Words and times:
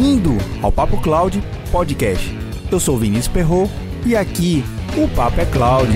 Bem-vindo 0.00 0.38
ao 0.62 0.72
Papo 0.72 0.98
Cloud 1.02 1.42
Podcast. 1.70 2.26
Eu 2.72 2.80
sou 2.80 2.96
Vinícius 2.96 3.28
Perro 3.28 3.70
e 4.06 4.16
aqui 4.16 4.64
o 4.96 5.06
Papo 5.14 5.38
é 5.38 5.44
Cloud. 5.44 5.92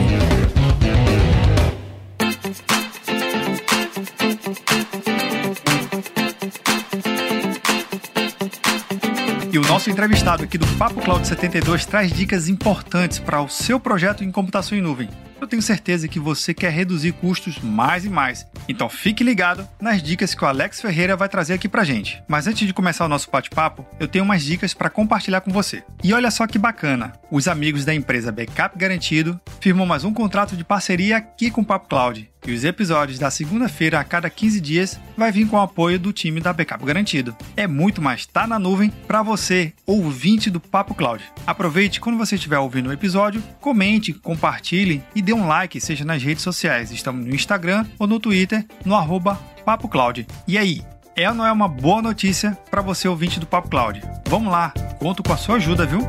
E 9.51 9.59
o 9.59 9.63
nosso 9.63 9.89
entrevistado 9.89 10.45
aqui 10.45 10.59
do 10.59 10.67
Papo 10.77 11.01
Cloud 11.01 11.27
72 11.27 11.87
traz 11.87 12.13
dicas 12.13 12.47
importantes 12.47 13.19
para 13.19 13.41
o 13.41 13.49
seu 13.49 13.81
projeto 13.81 14.23
em 14.23 14.31
computação 14.31 14.77
em 14.77 14.83
nuvem. 14.83 15.09
Eu 15.45 15.49
tenho 15.49 15.61
certeza 15.61 16.09
que 16.09 16.19
você 16.19 16.55
quer 16.55 16.73
reduzir 16.73 17.13
custos 17.13 17.59
mais 17.59 18.07
e 18.07 18.09
mais. 18.09 18.47
Então 18.67 18.89
fique 18.89 19.23
ligado 19.23 19.69
nas 19.79 20.03
dicas 20.03 20.35
que 20.35 20.43
o 20.43 20.47
Alex 20.47 20.81
Ferreira 20.81 21.19
vai 21.19 21.29
trazer 21.29 21.53
aqui 21.53 21.69
pra 21.69 21.85
gente. 21.85 22.23
Mas 22.27 22.47
antes 22.47 22.67
de 22.67 22.73
começar 22.73 23.05
o 23.05 23.11
nosso 23.11 23.31
bate-papo, 23.31 23.85
eu 24.01 24.09
tenho 24.09 24.25
umas 24.25 24.43
dicas 24.43 24.73
para 24.73 24.89
compartilhar 24.89 25.43
com 25.43 25.51
você. 25.51 25.85
E 26.03 26.15
olha 26.15 26.31
só 26.31 26.47
que 26.47 26.59
bacana, 26.59 27.13
os 27.31 27.47
amigos 27.47 27.85
da 27.85 27.95
empresa 27.95 28.33
Backup 28.33 28.79
Garantido 28.79 29.39
firmam 29.61 29.85
mais 29.85 30.03
um 30.03 30.15
contrato 30.15 30.57
de 30.57 30.65
parceria 30.65 31.19
aqui 31.19 31.51
com 31.51 31.61
o 31.61 31.65
Papo 31.65 31.91
Cloud. 31.91 32.27
E 32.47 32.53
os 32.53 32.63
episódios 32.63 33.19
da 33.19 33.31
segunda-feira 33.31 33.99
a 33.99 34.05
cada 34.05 34.29
15 34.29 34.61
dias 34.61 35.01
vai 35.17 35.33
vir 35.33 35.49
com 35.49 35.57
o 35.57 35.61
apoio 35.61 35.99
do 35.99 36.13
time 36.13 36.41
da 36.41 36.53
Backup 36.53 36.85
Garantido. 36.85 37.35
É 37.57 37.67
muito 37.67 38.03
mais 38.03 38.27
tá 38.27 38.47
na 38.47 38.59
nuvem 38.59 38.91
para 39.07 39.23
você, 39.23 39.73
ouvinte 39.87 40.51
do 40.51 40.61
Papo 40.61 40.95
Cloud. 40.95 41.25
Aproveite 41.47 42.01
quando 42.01 42.19
você 42.19 42.35
estiver 42.35 42.59
ouvindo 42.59 42.91
o 42.91 42.93
episódio, 42.93 43.43
comente, 43.61 44.13
compartilhe 44.13 45.03
e 45.15 45.23
dê 45.23 45.33
um 45.33 45.47
like, 45.47 45.81
seja 45.81 46.05
nas 46.05 46.23
redes 46.23 46.43
sociais. 46.43 46.91
Estamos 46.91 47.25
no 47.25 47.35
Instagram 47.35 47.87
ou 47.99 48.07
no 48.07 48.21
Twitter, 48.21 48.67
no 48.85 48.95
arroba 48.95 49.37
Papo 49.65 49.89
Cloud. 49.89 50.27
E 50.47 50.59
aí, 50.59 50.83
é 51.17 51.29
ou 51.29 51.35
não 51.35 51.47
é 51.47 51.53
uma 51.53 51.69
boa 51.69 52.03
notícia 52.03 52.59
para 52.71 52.83
você 52.83 53.09
ouvinte 53.09 53.41
do 53.41 53.47
Papo 53.47 53.71
Cloud? 53.71 54.03
Vamos 54.29 54.53
lá, 54.53 54.71
conto 54.99 55.23
com 55.23 55.33
a 55.33 55.37
sua 55.37 55.57
ajuda, 55.57 55.87
viu? 55.87 56.01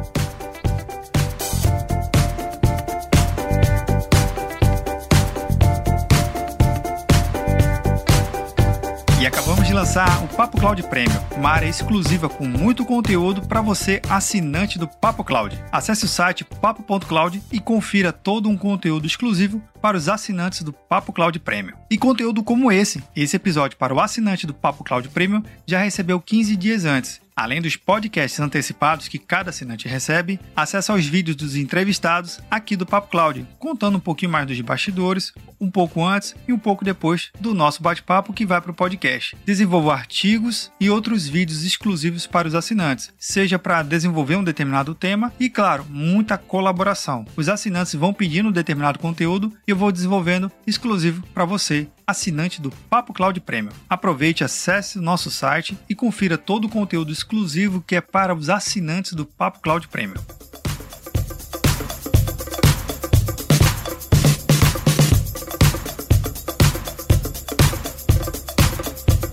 Lançar 9.85 10.23
o 10.23 10.27
Papo 10.27 10.59
Cloud 10.59 10.81
Premium, 10.81 11.15
uma 11.37 11.51
área 11.51 11.67
exclusiva 11.67 12.27
com 12.27 12.43
muito 12.43 12.83
conteúdo 12.83 13.43
para 13.43 13.61
você, 13.61 14.01
assinante 14.09 14.79
do 14.79 14.87
Papo 14.87 15.23
Cloud. 15.23 15.63
Acesse 15.71 16.05
o 16.05 16.07
site 16.07 16.43
papo.cloud 16.43 17.39
e 17.51 17.59
confira 17.59 18.11
todo 18.11 18.49
um 18.49 18.57
conteúdo 18.57 19.05
exclusivo 19.05 19.61
para 19.85 19.97
os 19.97 20.09
assinantes 20.09 20.63
do 20.63 20.73
Papo 20.73 21.13
Cloud 21.13 21.37
Premium. 21.41 21.75
E 21.91 21.95
conteúdo 21.95 22.43
como 22.43 22.71
esse, 22.71 23.03
esse 23.15 23.35
episódio 23.35 23.77
para 23.77 23.93
o 23.93 23.99
assinante 23.99 24.47
do 24.47 24.53
Papo 24.53 24.83
Cloud 24.83 25.07
Premium 25.09 25.43
já 25.63 25.77
recebeu 25.77 26.19
15 26.19 26.55
dias 26.55 26.85
antes. 26.85 27.21
Além 27.35 27.61
dos 27.61 27.75
podcasts 27.75 28.39
antecipados 28.39 29.09
que 29.09 29.19
cada 29.19 29.49
assinante 29.49 29.89
recebe, 29.89 30.39
acesso 30.55 30.93
aos 30.93 31.05
vídeos 31.05 31.35
dos 31.35 31.57
entrevistados 31.57 32.39
aqui 32.49 32.77
do 32.77 32.85
Papo 32.85 33.09
Cloud, 33.09 33.45
contando 33.59 33.97
um 33.97 33.99
pouquinho 33.99 34.31
mais 34.31 34.47
dos 34.47 34.59
bastidores, 34.61 35.33
um 35.59 35.69
pouco 35.69 36.01
antes 36.05 36.33
e 36.47 36.53
um 36.53 36.57
pouco 36.57 36.85
depois 36.85 37.31
do 37.37 37.53
nosso 37.53 37.83
bate-papo 37.83 38.31
que 38.31 38.45
vai 38.45 38.61
para 38.61 38.71
o 38.71 38.75
podcast. 38.75 39.35
Desenvolvo 39.45 39.91
artigos 39.91 40.71
e 40.79 40.89
outros 40.89 41.27
vídeos 41.27 41.63
exclusivos 41.63 42.25
para 42.25 42.47
os 42.47 42.55
assinantes, 42.55 43.11
seja 43.19 43.59
para 43.59 43.83
desenvolver 43.83 44.37
um 44.37 44.43
determinado 44.43 44.95
tema 44.95 45.33
e, 45.37 45.49
claro, 45.49 45.85
muita 45.89 46.37
colaboração. 46.37 47.25
Os 47.35 47.49
assinantes 47.49 47.95
vão 47.95 48.13
pedindo 48.13 48.47
um 48.47 48.53
determinado 48.53 48.97
conteúdo 48.97 49.51
e 49.67 49.73
eu 49.75 49.79
vou 49.79 49.91
desenvolvendo 49.91 50.49
exclusivo 50.65 51.21
para 51.33 51.43
você 51.43 51.85
assinante 52.07 52.61
do 52.61 52.71
Papo 52.89 53.13
Cloud 53.13 53.41
Premium. 53.41 53.73
Aproveite, 53.89 54.41
acesse 54.41 54.97
o 54.97 55.01
nosso 55.01 55.29
site 55.29 55.77
e 55.89 55.93
confira 55.93 56.37
todo 56.37 56.63
o 56.63 56.69
conteúdo 56.69 57.11
exclusivo 57.11 57.83
que 57.85 57.97
é 57.97 58.01
para 58.01 58.33
os 58.33 58.49
assinantes 58.49 59.11
do 59.11 59.25
Papo 59.25 59.59
Cloud 59.59 59.89
Premium. 59.89 60.21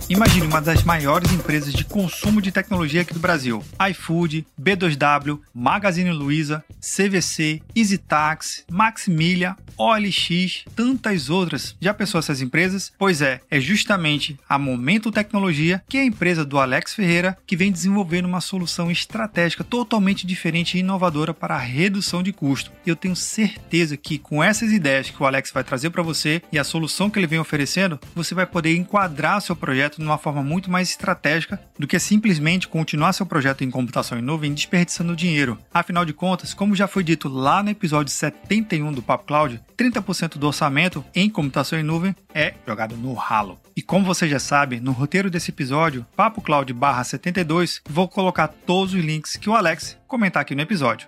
Imagine 0.09 0.47
uma 0.47 0.61
das 0.61 0.83
maiores 0.83 1.31
empresas 1.31 1.73
de 1.73 1.85
consumo 1.85 2.41
de 2.41 2.51
tecnologia 2.51 3.01
aqui 3.01 3.13
do 3.13 3.19
Brasil: 3.21 3.63
iFood, 3.89 4.45
B2W, 4.61 5.39
Magazine 5.53 6.11
Luiza, 6.11 6.63
CVC, 6.81 7.61
EasyTax, 7.73 8.65
Maximilha, 8.69 9.55
OLX, 9.77 10.65
tantas 10.75 11.29
outras. 11.29 11.75
Já 11.79 11.93
pensou 11.93 12.19
essas 12.19 12.41
empresas? 12.41 12.91
Pois 12.97 13.21
é, 13.21 13.39
é 13.49 13.59
justamente 13.59 14.37
a 14.47 14.59
Momento 14.59 15.11
Tecnologia, 15.11 15.81
que 15.87 15.97
é 15.97 16.01
a 16.01 16.05
empresa 16.05 16.43
do 16.45 16.59
Alex 16.59 16.93
Ferreira, 16.93 17.37
que 17.47 17.55
vem 17.55 17.71
desenvolvendo 17.71 18.25
uma 18.25 18.41
solução 18.41 18.91
estratégica 18.91 19.63
totalmente 19.63 20.27
diferente 20.27 20.75
e 20.75 20.81
inovadora 20.81 21.33
para 21.33 21.55
a 21.55 21.59
redução 21.59 22.21
de 22.21 22.33
custo. 22.33 22.71
E 22.85 22.89
eu 22.89 22.95
tenho 22.95 23.15
certeza 23.15 23.95
que 23.95 24.17
com 24.17 24.43
essas 24.43 24.71
ideias 24.71 25.09
que 25.09 25.21
o 25.21 25.25
Alex 25.25 25.51
vai 25.51 25.63
trazer 25.63 25.89
para 25.89 26.03
você 26.03 26.41
e 26.51 26.59
a 26.59 26.63
solução 26.63 27.09
que 27.09 27.17
ele 27.17 27.27
vem 27.27 27.39
oferecendo, 27.39 27.99
você 28.13 28.35
vai 28.35 28.45
poder 28.45 28.75
enquadrar 28.75 29.41
seu 29.41 29.55
projeto 29.55 29.92
de 29.97 30.03
uma 30.03 30.17
forma 30.17 30.43
muito 30.43 30.69
mais 30.69 30.89
estratégica 30.89 31.59
do 31.77 31.87
que 31.87 31.99
simplesmente 31.99 32.67
continuar 32.67 33.13
seu 33.13 33.25
projeto 33.25 33.63
em 33.63 33.71
computação 33.71 34.17
em 34.17 34.21
nuvem 34.21 34.53
desperdiçando 34.53 35.15
dinheiro. 35.15 35.57
Afinal 35.73 36.05
de 36.05 36.13
contas, 36.13 36.53
como 36.53 36.75
já 36.75 36.87
foi 36.87 37.03
dito 37.03 37.27
lá 37.27 37.63
no 37.63 37.69
episódio 37.69 38.11
71 38.11 38.91
do 38.91 39.01
Papo 39.01 39.25
Cloud, 39.25 39.59
30% 39.77 40.37
do 40.37 40.47
orçamento 40.47 41.03
em 41.13 41.29
computação 41.29 41.79
em 41.79 41.83
nuvem 41.83 42.15
é 42.33 42.53
jogado 42.65 42.95
no 42.95 43.13
ralo. 43.13 43.59
E 43.75 43.81
como 43.81 44.05
você 44.05 44.27
já 44.27 44.39
sabe, 44.39 44.79
no 44.79 44.91
roteiro 44.91 45.29
desse 45.29 45.51
episódio, 45.51 46.05
Papo 46.15 46.41
Cloud 46.41 46.71
barra 46.73 47.03
72, 47.03 47.81
vou 47.89 48.07
colocar 48.07 48.47
todos 48.47 48.93
os 48.93 49.03
links 49.03 49.35
que 49.35 49.49
o 49.49 49.55
Alex 49.55 49.97
comentar 50.07 50.41
aqui 50.41 50.53
no 50.53 50.61
episódio. 50.61 51.07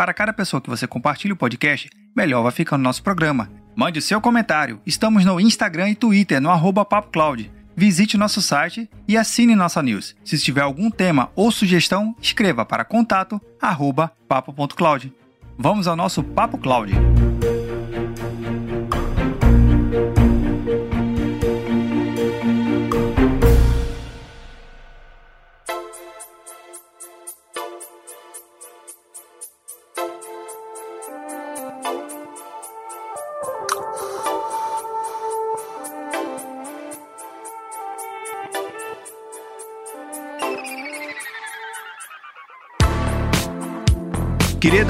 Para 0.00 0.14
cada 0.14 0.32
pessoa 0.32 0.62
que 0.62 0.70
você 0.70 0.86
compartilha 0.86 1.34
o 1.34 1.36
podcast, 1.36 1.90
melhor 2.16 2.42
vai 2.42 2.50
ficando 2.52 2.80
nosso 2.80 3.02
programa. 3.02 3.50
Mande 3.76 3.98
o 3.98 4.02
seu 4.02 4.18
comentário. 4.18 4.80
Estamos 4.86 5.26
no 5.26 5.38
Instagram 5.38 5.90
e 5.90 5.94
Twitter, 5.94 6.40
no 6.40 6.48
arroba 6.48 6.86
PapoCloud. 6.86 7.52
Visite 7.76 8.16
nosso 8.16 8.40
site 8.40 8.88
e 9.06 9.18
assine 9.18 9.54
nossa 9.54 9.82
news. 9.82 10.16
Se 10.24 10.38
tiver 10.38 10.62
algum 10.62 10.90
tema 10.90 11.30
ou 11.36 11.52
sugestão, 11.52 12.16
escreva 12.18 12.64
para 12.64 12.82
contato 12.82 13.38
papo.cloud. 14.26 15.12
Vamos 15.58 15.86
ao 15.86 15.94
nosso 15.94 16.22
Papo 16.22 16.56
Cloud. 16.56 16.94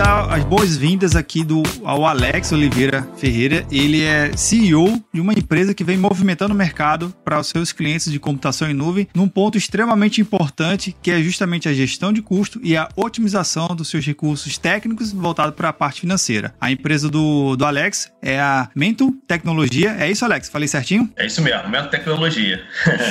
Dar 0.00 0.32
as 0.32 0.43
boas-vindas 0.44 1.14
aqui 1.14 1.44
do, 1.44 1.62
ao 1.85 2.06
Alex 2.06 2.52
Oliveira 2.52 3.06
Ferreira. 3.19 3.67
Ele 3.70 4.02
é 4.02 4.35
CEO 4.35 4.99
de 5.12 5.20
uma 5.20 5.35
empresa 5.35 5.75
que 5.75 5.85
vem 5.85 5.99
movimentando 5.99 6.55
o 6.55 6.56
mercado 6.56 7.14
para 7.23 7.38
os 7.38 7.49
seus 7.49 7.70
clientes 7.70 8.11
de 8.11 8.19
computação 8.19 8.70
em 8.70 8.73
nuvem 8.73 9.06
num 9.14 9.29
ponto 9.29 9.58
extremamente 9.58 10.19
importante, 10.19 10.97
que 11.02 11.11
é 11.11 11.20
justamente 11.20 11.69
a 11.69 11.75
gestão 11.75 12.14
de 12.14 12.23
custo 12.23 12.58
e 12.62 12.79
a 12.79 12.88
otimização 12.97 13.67
dos 13.76 13.91
seus 13.91 14.06
recursos 14.06 14.56
técnicos 14.56 15.12
voltado 15.12 15.52
para 15.52 15.69
a 15.69 15.73
parte 15.73 16.00
financeira. 16.00 16.55
A 16.58 16.70
empresa 16.70 17.11
do, 17.11 17.55
do 17.55 17.67
Alex 17.67 18.11
é 18.23 18.41
a 18.41 18.70
Mento 18.75 19.12
Tecnologia. 19.29 19.97
É 19.99 20.11
isso, 20.11 20.25
Alex? 20.25 20.49
Falei 20.49 20.67
certinho? 20.67 21.12
É 21.14 21.26
isso 21.26 21.43
mesmo, 21.43 21.69
Mento 21.69 21.91
Tecnologia. 21.91 22.62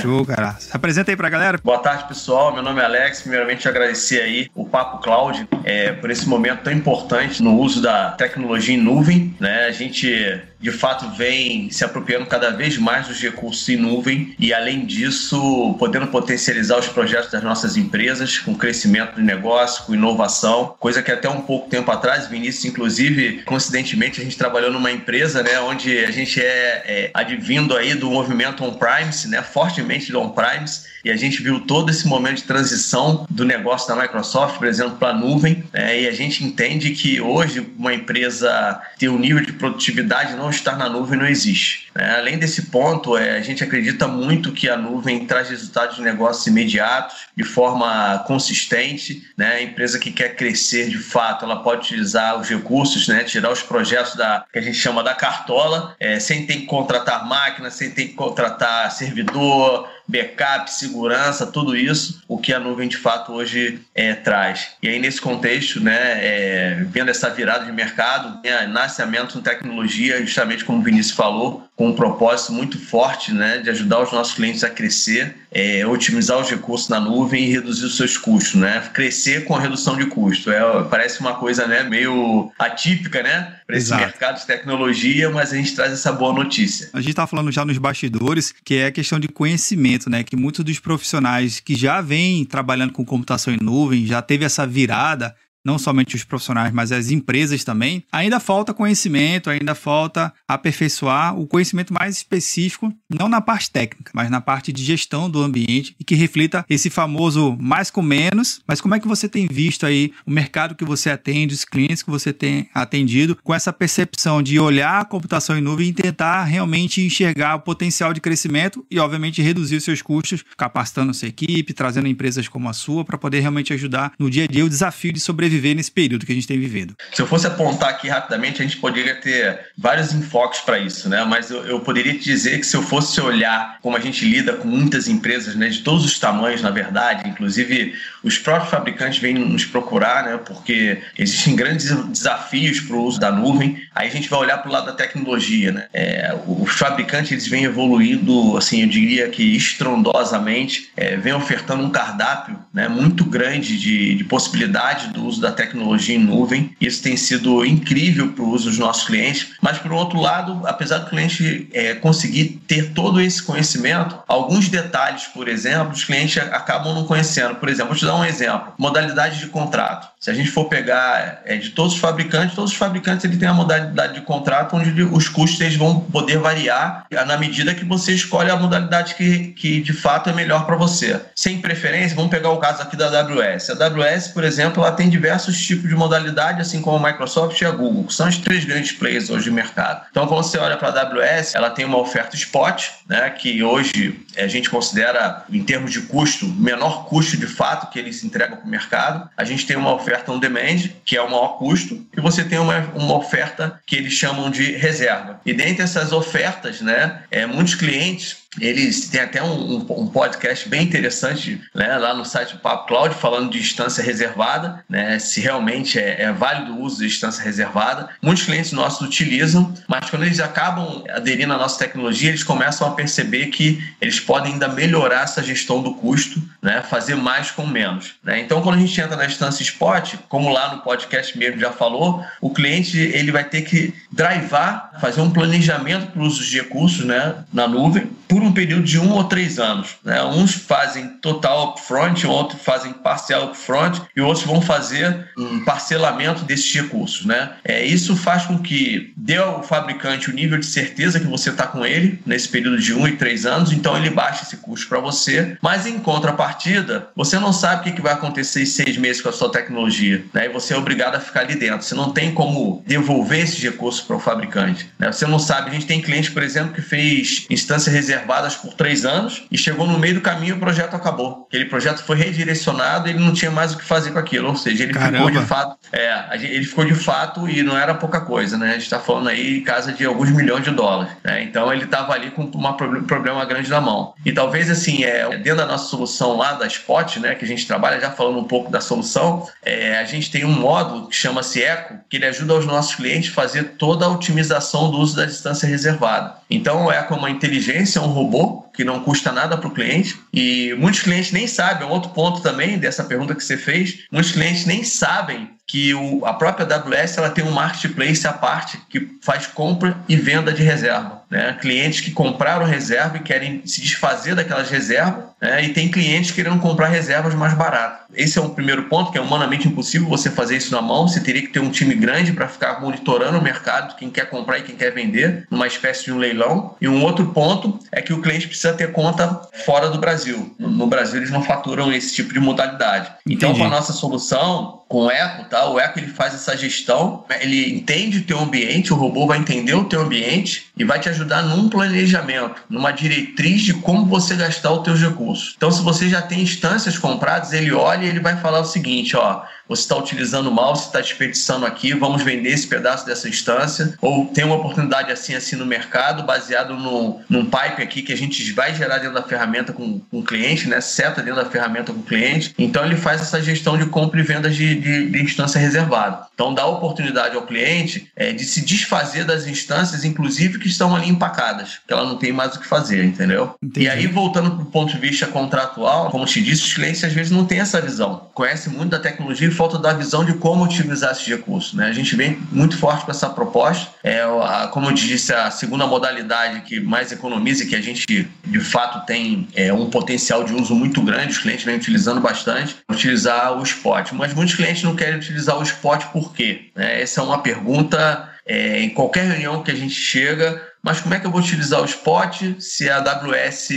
Show, 0.02 0.26
cara. 0.26 0.54
Se 0.54 0.76
apresenta 0.76 1.12
aí 1.12 1.16
para 1.16 1.28
a 1.28 1.30
galera. 1.30 1.60
Boa 1.64 1.78
tarde, 1.78 2.08
pessoal. 2.08 2.52
Meu 2.52 2.64
nome 2.64 2.82
é 2.82 2.86
Alex. 2.86 3.22
Primeiramente, 3.22 3.68
agradecer 3.68 4.22
aí 4.22 4.48
o 4.56 4.66
Papo 4.66 5.04
Cloud 5.04 5.48
é, 5.64 5.92
por 5.92 6.10
esse 6.10 6.28
momento 6.28 6.64
tão 6.64 6.79
importante 6.80 7.44
no 7.44 7.60
uso 7.60 7.82
da 7.82 8.12
tecnologia 8.12 8.74
em 8.74 8.78
nuvem. 8.78 9.36
Né? 9.40 9.66
A 9.66 9.72
gente 9.72 10.42
de 10.60 10.72
fato 10.72 11.10
vem 11.16 11.70
se 11.72 11.84
apropriando 11.86 12.26
cada 12.26 12.50
vez 12.50 12.78
mais 12.78 13.08
dos 13.08 13.22
recursos 13.22 13.68
em 13.70 13.78
nuvem 13.78 14.36
e, 14.38 14.54
além 14.54 14.86
disso, 14.86 15.76
podendo 15.80 16.08
potencializar 16.08 16.78
os 16.78 16.88
projetos 16.88 17.32
das 17.32 17.42
nossas 17.42 17.78
empresas 17.78 18.38
com 18.40 18.54
crescimento 18.54 19.16
de 19.16 19.22
negócio, 19.22 19.86
com 19.86 19.94
inovação, 19.94 20.76
coisa 20.80 21.02
que 21.02 21.12
até 21.12 21.30
um 21.30 21.42
pouco 21.42 21.70
tempo 21.70 21.90
atrás, 21.92 22.28
Vinícius, 22.28 22.66
inclusive, 22.66 23.44
coincidentemente, 23.44 24.20
a 24.20 24.24
gente 24.24 24.38
trabalhou 24.38 24.72
numa 24.72 24.92
empresa 24.92 25.42
né, 25.42 25.60
onde 25.62 25.98
a 26.00 26.12
gente 26.12 26.42
é, 26.42 26.84
é 26.86 27.12
advindo 27.14 27.76
aí 27.76 27.94
do 27.94 28.10
movimento 28.10 28.64
on-premise, 28.64 29.28
né, 29.28 29.42
fortemente 29.42 30.12
do 30.12 30.20
on-premise, 30.20 30.90
e 31.04 31.10
a 31.10 31.16
gente 31.16 31.42
viu 31.42 31.62
todo 31.62 31.90
esse 31.90 32.08
momento 32.08 32.38
de 32.38 32.44
transição 32.44 33.26
do 33.30 33.46
negócio 33.46 33.88
da 33.88 34.02
Microsoft, 34.02 34.58
por 34.58 34.68
exemplo, 34.68 34.98
para 34.98 35.10
a 35.10 35.14
nuvem, 35.14 35.64
é, 35.72 36.02
e 36.02 36.08
a 36.08 36.12
gente 36.12 36.44
entende 36.44 36.92
que 36.92 37.22
hoje 37.22 37.66
uma 37.78 37.94
empresa 37.94 38.82
ter 38.98 39.08
um 39.08 39.18
nível 39.18 39.44
de 39.44 39.54
produtividade 39.54 40.36
não 40.36 40.49
estar 40.50 40.78
na 40.78 40.90
nuvem 40.90 41.20
não 41.20 41.26
existe. 41.26 41.90
É, 41.96 42.12
além 42.12 42.38
desse 42.38 42.64
ponto, 42.64 43.18
é, 43.18 43.38
a 43.38 43.42
gente 43.42 43.64
acredita 43.64 44.08
muito 44.08 44.52
que 44.52 44.70
a 44.70 44.78
nuvem 44.78 45.26
traz 45.26 45.50
resultados 45.50 45.96
de 45.96 46.02
negócios 46.02 46.46
imediatos, 46.48 47.28
de 47.36 47.44
forma 47.44 48.24
consistente. 48.28 49.24
Né? 49.38 49.54
A 49.54 49.62
empresa 49.62 50.00
que 50.00 50.12
quer 50.12 50.36
crescer 50.36 50.90
de 50.90 50.98
fato, 50.98 51.46
ela 51.46 51.64
pode 51.64 51.82
utilizar 51.82 52.40
os 52.40 52.48
recursos, 52.48 53.08
né? 53.08 53.24
tirar 53.24 53.52
os 53.52 53.62
projetos 53.62 54.16
da 54.16 54.46
que 54.52 54.60
a 54.60 54.62
gente 54.62 54.78
chama 54.78 55.04
da 55.04 55.14
cartola, 55.14 55.96
é, 56.00 56.20
sem 56.20 56.46
ter 56.46 56.58
que 56.58 56.66
contratar 56.66 57.28
máquina, 57.28 57.70
sem 57.70 57.92
ter 57.92 58.08
que 58.08 58.14
contratar 58.14 58.92
servidor, 58.92 59.88
backup, 60.10 60.72
segurança, 60.72 61.46
tudo 61.46 61.78
isso, 61.78 62.24
o 62.28 62.38
que 62.40 62.52
a 62.52 62.60
nuvem 62.60 62.90
de 62.90 62.98
fato 62.98 63.32
hoje 63.32 63.80
é, 63.94 64.16
traz. 64.16 64.72
E 64.82 64.90
aí, 64.90 64.98
nesse 64.98 65.22
contexto, 65.22 65.80
né, 65.80 66.26
é, 66.26 66.84
vendo 66.90 67.12
essa 67.12 67.30
virada 67.30 67.66
de 67.66 67.72
mercado, 67.72 68.42
né, 68.44 68.66
nascimento 68.66 69.38
em 69.38 69.42
tecnologia, 69.42 70.20
justamente 70.26 70.66
como 70.66 70.80
o 70.80 70.82
Vinícius 70.82 71.16
falou, 71.16 71.69
com 71.80 71.88
um 71.88 71.94
propósito 71.94 72.52
muito 72.52 72.78
forte 72.78 73.34
né, 73.34 73.60
de 73.60 73.70
ajudar 73.70 74.02
os 74.02 74.12
nossos 74.12 74.34
clientes 74.34 74.66
a 74.66 74.70
crescer, 74.70 75.34
é, 75.50 75.88
otimizar 75.88 76.38
os 76.38 76.50
recursos 76.50 76.90
na 76.90 77.00
nuvem 77.00 77.46
e 77.46 77.52
reduzir 77.54 77.86
os 77.86 77.96
seus 77.96 78.18
custos, 78.18 78.56
né? 78.56 78.82
Crescer 78.94 79.46
com 79.46 79.56
a 79.56 79.62
redução 79.62 79.96
de 79.96 80.08
custo. 80.08 80.52
É, 80.52 80.84
parece 80.90 81.22
uma 81.22 81.36
coisa 81.36 81.66
né, 81.66 81.84
meio 81.84 82.52
atípica 82.60 83.24
né, 83.24 83.56
para 83.66 83.78
esse 83.78 83.96
mercado 83.96 84.42
de 84.42 84.46
tecnologia, 84.46 85.30
mas 85.30 85.54
a 85.54 85.56
gente 85.56 85.74
traz 85.74 85.94
essa 85.94 86.12
boa 86.12 86.34
notícia. 86.34 86.90
A 86.92 87.00
gente 87.00 87.12
está 87.12 87.26
falando 87.26 87.50
já 87.50 87.64
nos 87.64 87.78
bastidores 87.78 88.54
que 88.66 88.76
é 88.76 88.92
questão 88.92 89.18
de 89.18 89.30
conhecimento, 89.30 90.10
né? 90.10 90.22
Que 90.22 90.36
muitos 90.36 90.66
dos 90.66 90.80
profissionais 90.80 91.62
que 91.62 91.78
já 91.78 92.02
vêm 92.02 92.44
trabalhando 92.44 92.92
com 92.92 93.06
computação 93.06 93.54
em 93.54 93.60
nuvem, 93.62 94.06
já 94.06 94.22
teve 94.22 94.44
essa 94.44 94.68
virada, 94.68 95.34
não 95.70 95.78
somente 95.78 96.16
os 96.16 96.24
profissionais, 96.24 96.74
mas 96.74 96.92
as 96.92 97.12
empresas 97.12 97.64
também, 97.64 98.04
ainda 98.12 98.40
falta 98.40 98.74
conhecimento, 98.74 99.52
ainda 99.52 99.76
falta 99.76 100.34
aperfeiçoar 100.48 101.40
o 101.40 101.46
conhecimento 101.46 101.94
mais 101.94 102.18
específico, 102.18 102.92
não 103.08 103.30
na 103.30 103.40
parte 103.40 103.70
técnica, 103.70 104.12
mas 104.16 104.32
na 104.32 104.42
parte 104.42 104.74
de 104.74 104.84
gestão 104.84 105.30
do 105.30 105.44
ambiente 105.44 105.96
e 106.00 106.04
que 106.04 106.16
reflita 106.16 106.66
esse 106.68 106.90
famoso 106.90 107.56
mais 107.60 107.92
com 107.92 108.02
menos. 108.02 108.62
Mas 108.68 108.82
como 108.82 108.96
é 108.96 109.00
que 109.00 109.08
você 109.08 109.30
tem 109.30 109.48
visto 109.48 109.86
aí 109.86 110.12
o 110.26 110.32
mercado 110.32 110.74
que 110.74 110.84
você 110.84 111.12
atende, 111.12 111.54
os 111.54 111.64
clientes 111.64 112.02
que 112.02 112.10
você 112.10 112.34
tem 112.34 112.68
atendido, 112.74 113.38
com 113.44 113.54
essa 113.54 113.72
percepção 113.72 114.42
de 114.42 114.60
olhar 114.60 115.02
a 115.02 115.06
computação 115.06 115.56
em 115.56 115.62
nuvem 115.62 115.90
e 115.90 115.94
tentar 115.94 116.46
realmente 116.46 117.06
enxergar 117.06 117.56
o 117.56 117.60
potencial 117.60 118.12
de 118.12 118.20
crescimento 118.20 118.84
e, 118.90 118.98
obviamente, 118.98 119.42
reduzir 119.42 119.76
os 119.76 119.84
seus 119.84 120.02
custos, 120.02 120.44
capacitando 120.58 121.14
sua 121.14 121.28
equipe, 121.28 121.74
trazendo 121.74 122.08
empresas 122.08 122.48
como 122.48 122.68
a 122.68 122.74
sua 122.74 123.06
para 123.06 123.20
poder 123.20 123.42
realmente 123.42 123.72
ajudar 123.72 124.14
no 124.18 124.32
dia 124.32 124.46
a 124.46 124.48
dia 124.48 124.66
o 124.66 124.70
desafio 124.70 125.14
de 125.14 125.20
sobreviver 125.20 125.59
sobreviver 125.60 125.76
nesse 125.76 125.92
período 125.92 126.26
que 126.26 126.32
a 126.32 126.36
gente 126.36 126.48
tem 126.48 126.60
vivido. 126.60 126.96
Se 127.14 127.22
eu 127.22 127.28
fosse 127.28 127.46
apontar 127.46 127.90
aqui 127.90 128.08
rapidamente, 128.08 128.62
a 128.62 128.66
gente 128.66 128.78
poderia 128.78 129.16
ter 129.16 129.60
vários 129.78 130.14
enfoques 130.14 130.62
para 130.62 130.80
isso, 130.80 131.10
né? 131.10 131.24
Mas 131.26 131.52
eu, 131.52 131.66
eu, 131.66 131.80
poderia 131.82 132.14
te 132.14 132.24
dizer 132.24 132.60
que 132.60 132.66
se 132.66 132.76
eu 132.76 132.82
fosse 132.82 133.20
olhar 133.22 133.78
como 133.82 133.96
a 133.96 134.00
gente 134.00 134.26
lida 134.26 134.54
com 134.54 134.68
muitas 134.68 135.08
empresas, 135.08 135.56
né, 135.56 135.68
de 135.68 135.80
todos 135.80 136.06
os 136.06 136.18
tamanhos, 136.18 136.62
na 136.62 136.72
verdade, 136.72 137.30
inclusive 137.30 137.94
os 138.24 138.38
próprios 138.38 138.70
fabricantes 138.70 139.20
vêm 139.20 139.34
nos 139.34 139.66
procurar, 139.66 140.24
né? 140.24 140.38
Porque 140.38 141.00
existem 141.18 141.56
grandes 141.56 141.94
desafios 142.08 142.80
para 142.80 142.96
o 142.96 143.04
uso 143.04 143.20
da 143.20 143.32
nuvem. 143.32 143.82
Aí 143.94 144.08
a 144.08 144.12
gente 144.12 144.30
vai 144.30 144.40
olhar 144.40 144.58
para 144.58 144.70
o 144.70 144.72
lado 144.72 144.86
da 144.88 144.94
tecnologia, 144.94 145.72
né? 145.72 145.88
É, 145.94 146.36
os 146.48 146.72
fabricantes 146.72 147.32
eles 147.32 147.48
vêm 147.48 147.66
evoluindo, 147.66 148.58
assim, 148.58 148.82
eu 148.82 148.88
diria 148.88 149.30
que 149.30 149.56
estrondosamente, 149.56 150.90
é, 150.96 151.18
vêm 151.18 151.34
ofertando 151.34 151.84
um 151.84 151.90
cardápio, 151.90 152.58
né, 152.74 152.88
muito 152.88 153.26
grande 153.26 153.78
de, 153.78 154.16
de 154.16 154.24
possibilidade 154.24 155.10
do 155.10 155.26
uso 155.26 155.39
da 155.40 155.52
tecnologia 155.52 156.16
em 156.16 156.20
nuvem. 156.20 156.76
Isso 156.80 157.02
tem 157.02 157.16
sido 157.18 157.66
incrível 157.66 158.30
para 158.34 158.44
o 158.44 158.50
uso 158.50 158.70
dos 158.70 158.78
nossos 158.78 159.06
clientes. 159.06 159.52
Mas, 159.62 159.78
por 159.78 159.92
outro 159.92 160.20
lado, 160.20 160.62
apesar 160.66 161.00
do 161.00 161.10
cliente 161.10 161.68
é, 161.74 161.96
conseguir 161.96 162.62
ter 162.68 162.94
todo 162.94 163.22
esse 163.22 163.42
conhecimento, 163.42 164.20
alguns 164.28 164.70
detalhes, 164.70 165.24
por 165.26 165.48
exemplo, 165.48 165.94
os 165.94 166.04
clientes 166.04 166.38
acabam 166.38 166.94
não 166.94 167.06
conhecendo. 167.06 167.56
Por 167.56 167.70
exemplo, 167.70 167.90
vou 167.90 167.98
te 167.98 168.06
dar 168.06 168.16
um 168.16 168.26
exemplo: 168.26 168.74
modalidade 168.78 169.40
de 169.40 169.48
contrato. 169.48 170.10
Se 170.20 170.30
a 170.30 170.34
gente 170.34 170.52
for 170.52 170.66
pegar 170.66 171.42
é, 171.46 171.56
de 171.56 171.70
todos 171.70 171.94
os 171.94 172.00
fabricantes, 172.00 172.56
todos 172.56 172.72
os 172.72 172.78
fabricantes 172.78 173.24
ele 173.24 173.38
tem 173.38 173.48
a 173.48 173.54
modalidade 173.54 174.16
de 174.16 174.22
contrato 174.22 174.76
onde 174.76 175.02
os 175.04 175.30
custos 175.30 175.62
eles 175.62 175.78
vão 175.78 176.02
poder 176.02 176.38
variar 176.38 177.06
na 177.10 177.38
medida 177.38 177.74
que 177.74 177.86
você 177.86 178.12
escolhe 178.14 178.50
a 178.50 178.56
modalidade 178.58 179.16
que, 179.16 179.48
que 179.54 179.82
de 179.82 179.94
fato 179.94 180.30
é 180.30 180.34
melhor 180.34 180.66
para 180.66 180.76
você. 180.76 181.20
Sem 181.36 181.62
preferência, 181.62 182.16
vamos 182.16 182.32
pegar 182.32 182.50
o 182.50 182.58
caso 182.58 182.82
aqui 182.82 182.98
da 182.98 183.08
AWS. 183.08 183.70
A 183.70 183.86
AWS, 183.86 184.28
por 184.30 184.44
exemplo, 184.44 184.84
ela 184.84 184.92
tem 184.92 185.10
diversos 185.10 185.29
tipos 185.58 185.90
de 185.90 185.96
modalidade, 185.96 186.62
assim 186.62 186.82
como 186.82 187.06
a 187.06 187.12
Microsoft 187.12 187.60
e 187.62 187.66
a 187.66 187.72
Google, 187.72 188.06
que 188.06 188.14
são 188.14 188.28
as 188.28 188.38
três 188.38 188.66
grandes 188.66 188.92
players 188.92 189.30
hoje 189.30 189.46
de 189.46 189.52
mercado. 189.52 190.06
Então, 190.12 190.28
quando 190.28 190.44
você 190.44 190.58
olha 190.58 190.78
para 190.78 190.90
a 190.90 191.02
AWS, 191.02 191.56
ela 191.56 191.70
tem 191.70 191.86
uma 191.86 191.98
oferta 191.98 192.36
spot, 192.36 192.88
né, 193.08 193.30
que 193.30 193.64
hoje 193.64 194.20
a 194.38 194.48
gente 194.48 194.70
considera, 194.70 195.44
em 195.50 195.64
termos 195.64 195.92
de 195.92 196.02
custo, 196.02 196.46
menor 196.46 197.06
custo 197.06 197.38
de 197.38 197.48
fato 197.48 197.90
que 197.90 198.00
eles 198.00 198.24
entregam 198.24 198.58
para 198.58 198.66
o 198.66 198.70
mercado. 198.70 199.30
A 199.36 199.44
gente 199.44 199.66
tem 199.66 199.76
uma 199.76 199.94
oferta 199.94 200.10
oferta 200.20 200.32
on 200.32 200.40
demand, 200.40 200.90
que 201.06 201.16
é 201.16 201.22
o 201.22 201.30
maior 201.30 201.58
custo, 201.58 202.06
e 202.16 202.22
você 202.22 202.44
tem 202.44 202.60
uma, 202.60 202.80
uma 202.96 203.18
oferta 203.18 203.80
que 203.86 203.96
eles 203.96 204.14
chamam 204.14 204.50
de 204.50 204.72
reserva. 204.74 205.40
E 205.46 205.54
dentre 205.54 205.84
essas 205.84 206.12
ofertas, 206.12 206.82
né, 206.82 207.24
é, 207.32 207.46
muitos 207.46 207.76
clientes 207.76 208.38
eles 208.60 209.10
têm 209.10 209.22
até 209.22 209.44
um, 209.44 209.76
um, 209.76 210.08
podcast 210.08 210.68
bem 210.68 210.82
interessante 210.82 211.62
né, 211.74 211.98
lá 211.98 212.16
no 212.16 212.26
site 212.26 212.54
do 212.54 212.60
Papo 212.60 212.88
Cloud 212.88 213.14
falando 213.14 213.52
de 213.52 213.60
instância 213.60 214.04
reservada, 214.04 214.84
né, 214.90 215.20
se 215.20 215.40
realmente 215.40 216.00
é, 216.00 216.24
é, 216.24 216.32
válido 216.32 216.74
o 216.74 216.82
uso 216.82 216.98
de 216.98 217.06
instância 217.06 217.44
reservada. 217.44 218.10
Muitos 218.22 218.46
clientes 218.46 218.72
nossos 218.72 219.02
utilizam, 219.02 219.72
mas 219.88 220.10
quando 220.10 220.24
eles 220.24 220.40
acabam 220.40 221.04
aderindo 221.12 221.54
à 221.54 221.58
nossa 221.58 221.78
tecnologia, 221.78 222.30
eles 222.30 222.44
começam 222.44 222.88
a 222.88 222.92
perceber 222.92 223.48
que 223.48 223.84
eles 224.02 224.20
podem 224.20 224.54
ainda 224.54 224.68
melhorar 224.68 225.24
essa 225.24 225.44
gestão 225.44 225.84
do 225.84 225.94
custo, 225.94 226.42
né, 226.60 226.82
fazer 226.82 227.16
mais 227.16 227.52
com 227.52 227.68
menos. 227.68 228.16
Né? 228.24 228.40
Então, 228.40 228.64
quando 228.64 228.78
a 228.78 228.80
gente 228.80 229.00
entra 229.00 229.16
na 229.16 229.26
instância 229.26 229.62
spot, 229.62 230.16
como 230.28 230.52
lá 230.52 230.76
no 230.76 230.82
podcast 230.82 231.38
mesmo 231.38 231.60
já 231.60 231.72
falou, 231.72 232.26
o 232.42 232.50
cliente 232.50 232.98
ele 232.98 233.32
vai 233.32 233.44
ter 233.44 233.62
que 233.62 233.94
drivar, 234.12 234.98
fazer 235.00 235.22
um 235.22 235.30
planejamento 235.30 236.08
para 236.08 236.22
o 236.22 236.26
uso 236.26 236.44
de 236.44 236.60
recursos 236.60 237.06
né, 237.06 237.36
na 237.54 237.68
nuvem 237.68 238.10
por 238.28 238.39
um 238.46 238.52
período 238.52 238.84
de 238.84 239.00
um 239.00 239.12
ou 239.12 239.24
três 239.24 239.60
anos. 239.60 239.98
Né? 240.04 240.24
Uns 240.24 240.54
fazem 240.54 241.08
total 241.22 241.72
upfront, 241.72 242.26
outros 242.28 242.62
fazem 242.62 242.94
parcial 242.94 243.48
upfront 243.48 244.02
e 244.16 244.22
outros 244.22 244.46
vão 244.46 244.62
fazer 244.62 245.30
um 245.38 245.64
parcelamento 245.64 246.44
desses 246.44 246.74
recursos. 246.74 247.26
Né? 247.26 247.52
É, 247.64 247.86
isso 247.86 248.16
faz 248.16 248.46
com 248.46 248.58
que 248.58 249.14
dê 249.16 249.38
ao 249.38 249.64
fabricante 249.64 250.30
o 250.30 250.34
nível 250.34 250.58
de 250.58 250.66
certeza 250.66 251.20
que 251.20 251.28
você 251.28 251.50
está 251.50 251.68
com 251.68 251.86
ele 251.86 252.20
nesse 252.26 252.48
período 252.48 252.80
de 252.80 252.94
um 252.94 253.08
e 253.08 253.16
três 253.16 253.46
anos, 253.46 253.72
então 253.72 253.98
ele 253.98 254.10
baixa 254.10 254.44
esse 254.44 254.58
custo 254.58 254.88
para 254.88 255.00
você. 255.00 255.58
Mas 255.62 255.86
em 255.86 256.00
contrapartida, 256.00 257.10
você 257.16 257.38
não 257.40 257.54
sabe 257.54 257.90
o 257.90 257.94
que 257.94 258.02
vai 258.02 258.14
acontecer 258.14 258.64
em 258.64 258.66
seis 258.66 258.98
meses 258.98 259.22
com 259.22 259.30
a 259.30 259.34
sua 259.34 259.52
tecnologia. 259.52 260.24
Né? 260.34 260.46
E 260.46 260.50
você 260.50 260.74
é 260.74 260.78
obrigado 260.78 261.16
a 261.16 261.20
ficar 261.20 261.42
ali 261.42 261.56
dentro. 261.56 261.84
Você 261.84 261.96
não 261.96 262.12
tem 262.12 262.34
como 262.34 262.84
devolver 262.86 263.42
esses 263.42 263.62
recursos 263.62 264.02
para 264.02 264.16
o 264.16 264.20
fabricante. 264.20 264.90
Né? 264.98 265.12
Você 265.12 265.26
não 265.26 265.40
sabe. 265.40 265.70
A 265.70 265.74
gente 265.74 265.86
tem 265.86 266.02
cliente, 266.02 266.32
por 266.32 266.44
exemplo, 266.44 266.74
que 266.74 266.82
fez 266.82 267.46
instância 267.50 267.92
reservada 267.92 268.29
reservadas 268.30 268.56
por 268.56 268.74
três 268.74 269.06
anos 269.06 269.44
e 269.52 269.58
chegou 269.58 269.88
no 269.88 269.98
meio 269.98 270.16
do 270.16 270.22
caminho 270.22 270.56
o 270.56 270.60
projeto 270.60 270.96
acabou. 270.96 271.48
Aquele 271.48 271.66
projeto 271.66 272.04
foi 272.04 272.16
redirecionado 272.16 273.08
e 273.08 273.12
ele 273.12 273.20
não 273.20 273.34
tinha 273.34 273.50
mais 273.50 273.74
o 273.74 273.78
que 273.78 273.84
fazer 273.84 274.12
com 274.12 274.20
aquilo. 274.20 274.50
Ou 274.50 274.56
seja, 274.56 274.84
ele 274.84 274.94
Caramba. 274.94 275.18
ficou 275.18 275.42
de 275.42 275.48
fato. 275.48 275.78
É, 275.92 276.36
ele 276.36 276.66
ficou 276.66 276.86
de 276.86 276.94
fato 276.94 277.50
e 277.50 277.64
não 277.64 277.78
era 277.78 277.94
pouca 277.96 278.22
coisa, 278.22 278.58
né? 278.58 278.70
A 278.70 278.74
gente 278.74 278.84
está 278.84 279.00
falando 279.00 279.30
aí 279.30 279.58
em 279.58 279.64
casa 279.64 279.92
de 279.92 280.06
alguns 280.06 280.30
milhões 280.30 280.64
de 280.64 280.72
dólares. 280.72 281.12
Né? 281.24 281.44
Então 281.44 281.72
ele 281.74 281.86
estava 281.86 282.14
ali 282.14 282.30
com 282.32 282.44
um 282.44 283.04
problema 283.04 283.44
grande 283.46 283.70
na 283.70 283.82
mão. 283.82 284.14
E 284.24 284.32
talvez 284.32 284.70
assim, 284.70 285.04
é, 285.04 285.38
dentro 285.38 285.58
da 285.58 285.66
nossa 285.66 285.90
solução 285.90 286.38
lá 286.38 286.54
da 286.54 286.68
Spot, 286.68 287.18
né, 287.18 287.36
que 287.36 287.46
a 287.46 287.48
gente 287.48 287.66
trabalha 287.66 288.00
já 288.00 288.12
falando 288.12 288.40
um 288.40 288.44
pouco 288.44 288.70
da 288.72 288.82
solução, 288.82 289.48
é, 289.66 289.98
a 289.98 290.04
gente 290.04 290.30
tem 290.30 290.46
um 290.46 290.52
módulo 290.52 291.08
que 291.08 291.16
chama-se 291.16 291.64
Eco, 291.64 291.96
que 292.10 292.18
ele 292.18 292.26
ajuda 292.26 292.56
os 292.56 292.66
nossos 292.66 292.96
clientes 292.96 293.32
a 293.32 293.34
fazer 293.34 293.64
toda 293.78 294.06
a 294.06 294.10
otimização 294.10 294.92
do 294.92 294.98
uso 294.98 295.16
da 295.16 295.26
distância 295.26 295.68
reservada. 295.68 296.36
Então 296.50 296.86
o 296.86 296.92
Eco 296.92 297.14
é 297.14 297.18
uma 297.18 297.30
inteligência, 297.30 298.02
um 298.02 298.19
robô 298.20 298.64
que 298.74 298.84
não 298.84 299.02
custa 299.02 299.32
nada 299.32 299.58
para 299.58 299.68
o 299.68 299.74
cliente. 299.74 300.18
E 300.34 300.74
muitos 300.78 301.02
clientes 301.02 301.32
nem 301.32 301.48
sabem, 301.48 301.88
é 301.88 301.92
outro 301.92 302.12
ponto 302.12 302.42
também 302.42 302.78
dessa 302.78 303.04
pergunta 303.04 303.36
que 303.36 303.44
você 303.44 303.58
fez, 303.58 304.06
muitos 304.12 304.32
clientes 304.32 304.66
nem 304.66 304.84
sabem 304.84 305.50
que 305.68 305.94
o, 305.94 306.26
a 306.26 306.34
própria 306.34 306.66
AWS 306.66 307.18
ela 307.18 307.30
tem 307.30 307.44
um 307.44 307.52
marketplace 307.52 308.28
à 308.28 308.34
parte 308.34 308.80
que 308.90 309.18
faz 309.22 309.46
compra 309.48 309.98
e 310.08 310.16
venda 310.16 310.52
de 310.52 310.64
reserva. 310.64 311.19
Né? 311.30 311.58
Clientes 311.62 312.02
que 312.02 312.12
compraram 312.12 312.66
reserva 312.66 313.18
e 313.18 313.22
querem 313.22 313.62
se 313.66 313.82
desfazer 313.82 314.36
daquelas 314.36 314.70
reservas, 314.70 315.26
né? 315.40 315.64
e 315.64 315.74
tem 315.74 315.90
clientes 315.90 316.32
querendo 316.32 316.60
comprar 316.60 316.88
reservas 316.88 317.36
mais 317.36 317.54
baratas. 317.54 318.00
Esse 318.16 318.40
é 318.40 318.42
um 318.42 318.50
primeiro 318.50 318.84
ponto, 318.84 319.12
que 319.12 319.18
é 319.18 319.22
humanamente 319.22 319.68
impossível 319.68 320.08
você 320.08 320.32
fazer 320.32 320.58
isso 320.58 320.72
na 320.72 320.82
mão. 320.82 321.08
Você 321.08 321.20
teria 321.20 321.42
que 321.42 321.50
ter 321.50 321.60
um 321.60 321.70
time 321.70 321.94
grande 321.94 322.34
para 322.34 322.48
ficar 322.48 322.82
monitorando 322.82 323.38
o 323.38 323.42
mercado, 323.42 323.96
quem 323.96 324.10
quer 324.10 324.30
comprar 324.30 324.58
e 324.58 324.64
quem 324.64 324.76
quer 324.76 324.92
vender, 324.92 325.46
numa 325.50 325.68
espécie 325.68 326.06
de 326.06 326.12
um 326.12 326.18
leilão. 326.18 326.76
E 326.82 326.88
um 326.88 327.04
outro 327.04 327.28
ponto 327.28 327.80
é 327.92 328.02
que 328.02 328.12
o 328.12 328.22
cliente 328.22 328.48
precisa 328.48 328.74
ter 328.74 328.92
conta 328.92 329.42
fora 329.66 329.90
do 329.90 330.00
Brasil. 330.00 330.56
No 330.58 330.88
Brasil, 330.88 331.18
eles 331.18 331.30
não 331.30 331.44
faturam 331.44 331.94
esse 331.94 332.16
tipo 332.16 332.34
de 332.34 332.40
modalidade. 332.40 333.12
Então, 333.28 333.56
com 333.56 333.64
a 333.64 333.70
nossa 333.70 333.94
solução, 333.94 334.80
com 334.90 335.06
o 335.06 335.12
Eco, 335.12 335.48
tá? 335.48 335.70
O 335.70 335.80
Eco 335.80 336.00
ele 336.00 336.08
faz 336.08 336.34
essa 336.34 336.58
gestão, 336.58 337.24
ele 337.40 337.76
entende 337.76 338.18
o 338.18 338.24
teu 338.24 338.40
ambiente, 338.40 338.92
o 338.92 338.96
robô 338.96 339.28
vai 339.28 339.38
entender 339.38 339.76
o 339.76 339.86
teu 339.86 340.02
ambiente 340.02 340.66
e 340.76 340.84
vai 340.84 341.00
te 341.00 341.08
ajudar 341.10 341.19
num 341.44 341.70
planejamento, 341.70 342.62
numa 342.70 342.92
diretriz 342.92 343.62
de 343.62 343.74
como 343.74 344.06
você 344.06 344.36
gastar 344.36 344.72
os 344.72 344.84
teus 344.84 345.02
recursos. 345.02 345.54
Então, 345.58 345.72
se 345.72 345.82
você 345.82 346.10
já 346.10 346.22
tem 346.22 346.42
instâncias 346.42 346.98
compradas, 346.98 347.54
ele 347.54 347.72
olha 347.72 348.06
e 348.06 348.10
ele 348.10 348.20
vai 348.20 348.38
falar 348.38 348.60
o 348.60 348.66
seguinte, 348.66 349.16
ó, 349.16 349.44
você 349.70 349.84
está 349.84 349.96
utilizando 349.96 350.52
mal, 350.52 350.76
você 350.76 350.88
está 350.88 351.00
desperdiçando 351.00 351.64
aqui, 351.64 351.94
vamos 351.94 352.24
vender 352.24 352.50
esse 352.50 352.66
pedaço 352.66 353.06
dessa 353.06 353.30
instância, 353.30 353.94
ou 354.02 354.26
tem 354.26 354.44
uma 354.44 354.56
oportunidade 354.56 355.12
assim 355.12 355.36
assim 355.36 355.56
no 355.56 355.66
mercado, 355.66 356.24
baseado 356.24 356.76
no, 356.76 357.22
num 357.30 357.46
pipe 357.46 357.84
aqui 357.84 358.02
que 358.02 358.12
a 358.12 358.18
gente 358.18 358.52
vai 358.54 358.74
gerar 358.74 358.98
dentro 358.98 359.14
da 359.14 359.22
ferramenta 359.22 359.72
com, 359.72 360.00
com 360.00 360.20
o 360.20 360.24
cliente, 360.24 360.68
né? 360.68 360.82
Seta 360.82 361.22
dentro 361.22 361.44
da 361.44 361.50
ferramenta 361.50 361.94
com 361.94 362.00
o 362.00 362.04
cliente. 362.04 362.54
Então 362.58 362.84
ele 362.84 362.96
faz 362.96 363.22
essa 363.22 363.40
gestão 363.42 363.78
de 363.78 363.86
compra 363.86 364.20
e 364.20 364.24
venda 364.24 364.50
de, 364.50 364.76
de, 364.76 365.10
de 365.10 365.24
instância 365.24 365.60
reservada. 365.60 366.28
Então 366.34 366.54
dá 366.54 366.66
oportunidade 366.66 367.36
ao 367.36 367.44
cliente 367.44 368.10
é, 368.16 368.34
de 368.34 368.46
se 368.46 368.66
desfazer 368.66 369.24
das 369.24 369.46
instâncias, 369.46 370.04
inclusive 370.04 370.58
que 370.58 370.68
estão 370.68 370.96
ali 370.96 371.09
empacadas, 371.10 371.80
que 371.86 371.94
ela 371.94 372.06
não 372.06 372.18
tem 372.18 372.32
mais 372.32 372.56
o 372.56 372.60
que 372.60 372.68
fazer, 372.68 373.04
entendeu? 373.04 373.56
Entendi. 373.62 373.86
E 373.86 373.90
aí, 373.90 374.08
voltando 374.08 374.52
para 374.52 374.64
o 374.64 374.66
ponto 374.66 374.94
de 374.94 375.00
vista 375.00 375.28
contratual, 375.28 376.10
como 376.10 376.26
te 376.26 376.42
disse, 376.42 376.64
os 376.64 376.74
clientes 376.74 377.04
às 377.04 377.14
vezes 377.14 377.32
não 377.32 377.46
têm 377.46 377.60
essa 377.60 377.82
visão. 377.82 378.30
Conhecem 378.34 378.72
muito 378.72 378.92
da 378.92 379.00
tecnologia 379.00 379.52
falta 379.52 379.78
da 379.78 379.94
visão 379.94 380.24
de 380.24 380.34
como 380.34 380.64
utilizar 380.64 381.12
esses 381.12 381.26
recursos. 381.28 381.74
Né? 381.74 381.88
A 381.88 381.92
gente 381.92 382.16
vem 382.16 382.40
muito 382.52 382.78
forte 382.78 383.06
com 383.06 383.12
essa 383.12 383.30
proposta. 383.30 383.92
É, 384.04 384.22
a, 384.22 384.70
como 384.72 384.88
eu 384.88 384.94
disse, 384.94 385.34
a 385.34 385.52
segunda 385.52 385.86
modalidade 385.86 386.62
que 386.62 386.80
mais 386.80 387.12
economiza 387.12 387.64
e 387.64 387.68
que 387.68 387.76
a 387.76 387.82
gente, 387.82 388.06
de 388.46 388.60
fato, 388.60 389.06
tem 389.06 389.48
é, 389.56 389.74
um 389.74 389.90
potencial 389.90 390.44
de 390.44 390.54
uso 390.54 390.74
muito 390.76 391.02
grande, 391.02 391.32
os 391.32 391.38
clientes 391.40 391.66
vêm 391.66 391.76
utilizando 391.76 392.22
bastante, 392.22 392.78
utilizar 392.90 393.58
o 393.58 393.64
spot. 393.64 394.12
Mas 394.14 394.34
muitos 394.34 394.56
clientes 394.56 394.84
não 394.84 394.96
querem 394.96 395.16
utilizar 395.16 395.58
o 395.58 395.64
spot 395.64 396.06
por 396.06 396.34
quê? 396.34 396.70
Né? 396.76 397.02
Essa 397.02 397.22
é 397.22 397.24
uma 397.24 397.40
pergunta 397.40 398.30
é, 398.50 398.82
em 398.82 398.90
qualquer 398.90 399.26
reunião 399.26 399.62
que 399.62 399.70
a 399.70 399.76
gente 399.76 399.94
chega, 399.94 400.60
mas 400.82 401.00
como 401.00 401.14
é 401.14 401.20
que 401.20 401.28
eu 401.28 401.32
vou 401.32 401.42
utilizar 401.42 401.82
o 401.82 401.86
spot 401.86 402.42
se 402.60 402.90
a 402.90 402.98
AWS, 402.98 403.70